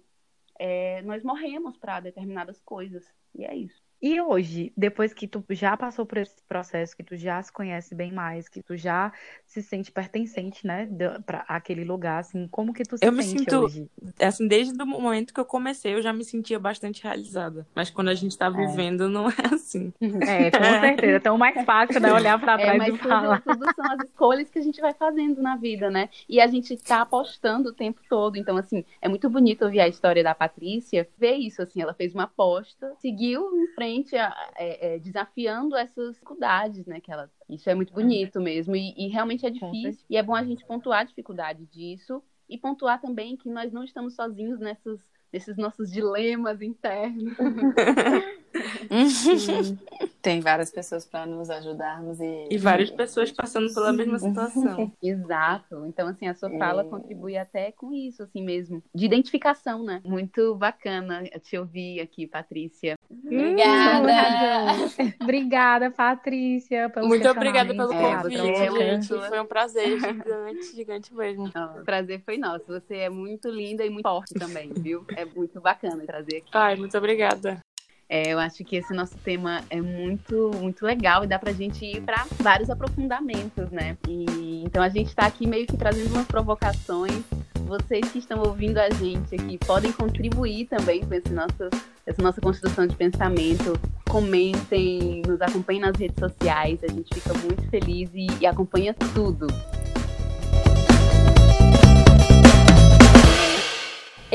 é, 0.60 1.02
nós 1.04 1.24
morremos 1.24 1.78
para 1.78 2.00
determinadas 2.00 2.62
coisas. 2.62 3.06
E 3.36 3.46
é 3.46 3.56
isso. 3.56 3.87
E 4.02 4.22
hoje, 4.22 4.72
depois 4.78 5.12
que 5.12 5.28
tu 5.28 5.44
já 5.50 5.76
passou 5.76 6.06
por 6.06 6.20
esse 6.20 6.36
processo, 6.48 6.96
que 6.96 7.04
tu 7.04 7.16
já 7.18 7.42
se 7.42 7.52
conhece 7.52 7.96
bem 7.96 8.12
mais, 8.12 8.48
que 8.48 8.62
tu 8.62 8.78
já 8.78 9.12
se 9.46 9.62
sente 9.64 9.92
pertencente, 9.92 10.68
né, 10.68 10.88
para 11.26 11.40
aquele 11.48 11.84
lugar, 11.84 12.20
assim, 12.20 12.48
como 12.48 12.74
que 12.74 12.84
tu 12.84 12.98
se 12.98 13.06
eu 13.06 13.12
sente 13.12 13.34
me 13.34 13.40
sinto, 13.40 13.58
hoje? 13.58 13.90
Assim, 14.20 14.48
desde 14.48 14.80
o 14.80 14.86
momento 14.86 15.34
que 15.34 15.40
eu 15.40 15.46
comecei, 15.46 15.96
eu 15.96 16.02
já 16.02 16.14
me 16.14 16.24
sentia 16.24 16.60
bastante 16.60 17.04
realizada. 17.04 17.66
Mas 17.74 17.90
quando 17.90 18.10
a 18.10 18.14
gente 18.14 18.38
tá 18.38 18.48
é. 18.48 18.52
vivendo, 18.52 19.06
é. 19.06 19.08
não 19.08 19.30
é 19.30 19.54
assim. 19.54 19.92
É, 20.28 20.52
com 20.52 20.64
certeza. 20.64 21.16
É 21.18 21.20
tão 21.20 21.38
mais 21.38 21.64
fácil, 21.66 22.00
né, 22.00 22.12
olhar 22.12 22.40
para 22.40 22.54
é, 22.62 22.66
trás 22.66 22.82
é, 22.82 22.90
e 22.90 22.98
falar. 22.98 23.42
Tudo, 23.42 23.60
tudo 23.60 23.76
são 23.76 23.92
as 23.94 24.04
escolhas 24.04 24.50
que 24.50 24.60
a 24.60 24.62
gente 24.62 24.82
vai 24.82 24.94
fazendo 24.94 25.42
na 25.42 25.56
vida, 25.56 25.90
né? 25.90 26.10
E 26.28 26.40
a 26.40 26.48
gente 26.48 26.76
tá 26.78 27.02
apostando 27.02 27.70
o 27.70 27.74
tempo 27.74 28.02
todo. 28.10 28.36
Então, 28.36 28.58
assim, 28.58 28.84
é 29.02 29.08
muito 29.08 29.30
bonito 29.30 29.64
ouvir 29.64 29.80
a 29.80 29.88
história 29.88 30.24
da 30.24 30.36
Patrícia, 30.36 31.08
ver 31.18 31.36
isso, 31.36 31.62
assim, 31.62 31.82
ela 31.82 31.94
fez 31.94 32.14
uma 32.14 32.24
aposta, 32.24 32.94
seguiu 33.00 33.42
em 33.58 33.68
frente 33.74 33.87
é, 34.56 34.96
é, 34.96 35.00
desafiando 35.00 35.76
essas 35.76 36.14
dificuldades, 36.14 36.86
né? 36.86 37.00
Que 37.00 37.12
ela, 37.12 37.30
isso 37.50 37.70
é 37.70 37.76
muito 37.76 37.94
bonito 37.94 38.40
mesmo 38.40 38.76
e, 38.76 38.94
e 38.98 39.08
realmente 39.08 39.46
é 39.46 39.50
difícil. 39.50 40.06
E 40.10 40.18
é 40.18 40.24
bom 40.24 40.36
a 40.36 40.44
gente 40.44 40.66
pontuar 40.66 41.02
a 41.02 41.04
dificuldade 41.06 41.66
disso 41.66 42.24
e 42.50 42.58
pontuar 42.58 43.02
também 43.02 43.36
que 43.36 43.50
nós 43.50 43.72
não 43.72 43.84
estamos 43.84 44.16
sozinhos 44.16 44.60
nessas, 44.60 45.00
nesses 45.32 45.58
nossos 45.58 45.92
dilemas 45.92 46.62
internos. 46.62 47.34
Tem 50.22 50.42
várias 50.42 50.70
pessoas 50.72 51.06
para 51.06 51.26
nos 51.26 51.50
ajudarmos 51.50 52.20
e... 52.20 52.48
e 52.52 52.58
várias 52.58 52.92
pessoas 52.92 53.32
passando 53.32 53.74
pela 53.74 53.94
mesma 53.94 54.20
situação. 54.20 54.92
Exato. 55.02 55.86
Então, 55.86 56.08
assim, 56.08 56.28
a 56.28 56.34
sua 56.34 56.50
fala 56.58 56.82
é... 56.82 56.86
contribui 56.86 57.38
até 57.38 57.72
com 57.72 57.94
isso, 57.94 58.24
assim 58.24 58.44
mesmo, 58.44 58.84
de 58.94 59.06
identificação, 59.06 59.84
né? 59.84 60.02
Muito 60.04 60.56
bacana 60.56 61.24
te 61.42 61.58
ouvir 61.58 62.02
aqui, 62.02 62.28
Patrícia. 62.28 62.96
Obrigada. 63.10 64.14
obrigada, 65.22 65.92
Patrícia. 65.92 66.92
Muito 66.98 67.28
obrigada 67.30 67.74
pelo 67.74 67.94
é, 67.94 68.16
convite, 68.16 68.38
é, 68.38 68.72
gente. 68.72 69.08
Foi 69.08 69.40
um 69.40 69.46
prazer 69.46 70.00
gigante, 70.00 70.76
gigante 70.76 71.14
mesmo. 71.14 71.52
o 71.80 71.84
prazer 71.84 72.22
foi 72.26 72.38
nosso. 72.38 72.66
Você 72.68 72.98
é 72.98 73.10
muito 73.10 73.50
linda 73.50 73.86
e 73.86 73.90
muito 73.90 74.04
forte 74.04 74.34
também, 74.34 74.72
viu? 74.74 75.06
É 75.16 75.26
muito 75.26 75.62
bacana 75.62 76.04
trazer 76.06 76.38
aqui. 76.38 76.50
Ai, 76.52 76.76
muito 76.76 76.98
obrigada. 76.98 77.60
É, 78.10 78.32
eu 78.32 78.40
acho 78.40 78.64
que 78.64 78.78
esse 78.78 78.94
nosso 78.94 79.18
tema 79.18 79.62
é 79.70 79.82
muito, 79.82 80.52
muito 80.56 80.86
legal 80.86 81.24
e 81.24 81.28
dá 81.28 81.38
pra 81.38 81.52
gente 81.52 81.86
ir 81.86 82.02
para 82.02 82.26
vários 82.40 82.70
aprofundamentos, 82.70 83.70
né? 83.70 83.98
E, 84.08 84.64
então 84.64 84.82
a 84.82 84.88
gente 84.88 85.08
está 85.08 85.26
aqui 85.26 85.46
meio 85.46 85.68
que 85.68 85.76
trazendo 85.76 86.14
umas 86.14 86.26
provocações. 86.26 87.22
Vocês 87.66 88.10
que 88.10 88.20
estão 88.20 88.40
ouvindo 88.40 88.78
a 88.78 88.90
gente 88.90 89.36
aqui 89.36 89.58
podem 89.58 89.92
contribuir 89.92 90.68
também 90.68 91.06
com 91.06 91.14
esse 91.14 91.34
nosso, 91.34 91.70
essa 92.06 92.22
nossa 92.22 92.40
construção 92.40 92.88
de 92.88 92.96
pensamento. 92.96 93.78
Comentem, 94.10 95.22
nos 95.28 95.42
acompanhem 95.42 95.82
nas 95.82 95.98
redes 95.98 96.18
sociais. 96.18 96.82
A 96.84 96.88
gente 96.88 97.14
fica 97.14 97.34
muito 97.34 97.70
feliz 97.70 98.10
e, 98.14 98.28
e 98.40 98.46
acompanha 98.46 98.94
tudo. 99.14 99.48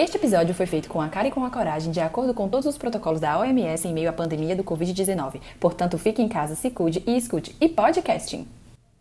Este 0.03 0.17
episódio 0.17 0.53
foi 0.53 0.67
feito 0.67 0.89
com 0.89 1.01
a 1.01 1.09
cara 1.09 1.29
e 1.29 1.31
com 1.31 1.45
a 1.45 1.51
coragem, 1.51 1.93
de 1.93 2.01
acordo 2.01 2.35
com 2.35 2.49
todos 2.49 2.67
os 2.67 2.77
protocolos 2.77 3.21
da 3.21 3.39
OMS 3.39 3.87
em 3.87 3.95
meio 3.95 4.11
à 4.11 4.13
pandemia 4.13 4.57
do 4.57 4.65
Covid-19. 4.65 5.41
Portanto, 5.61 5.97
fique 5.97 6.21
em 6.21 6.29
casa, 6.29 6.57
se 6.57 6.71
cuide 6.71 7.05
e 7.07 7.17
escute. 7.17 7.55
E 7.61 7.69
podcasting! 7.69 8.62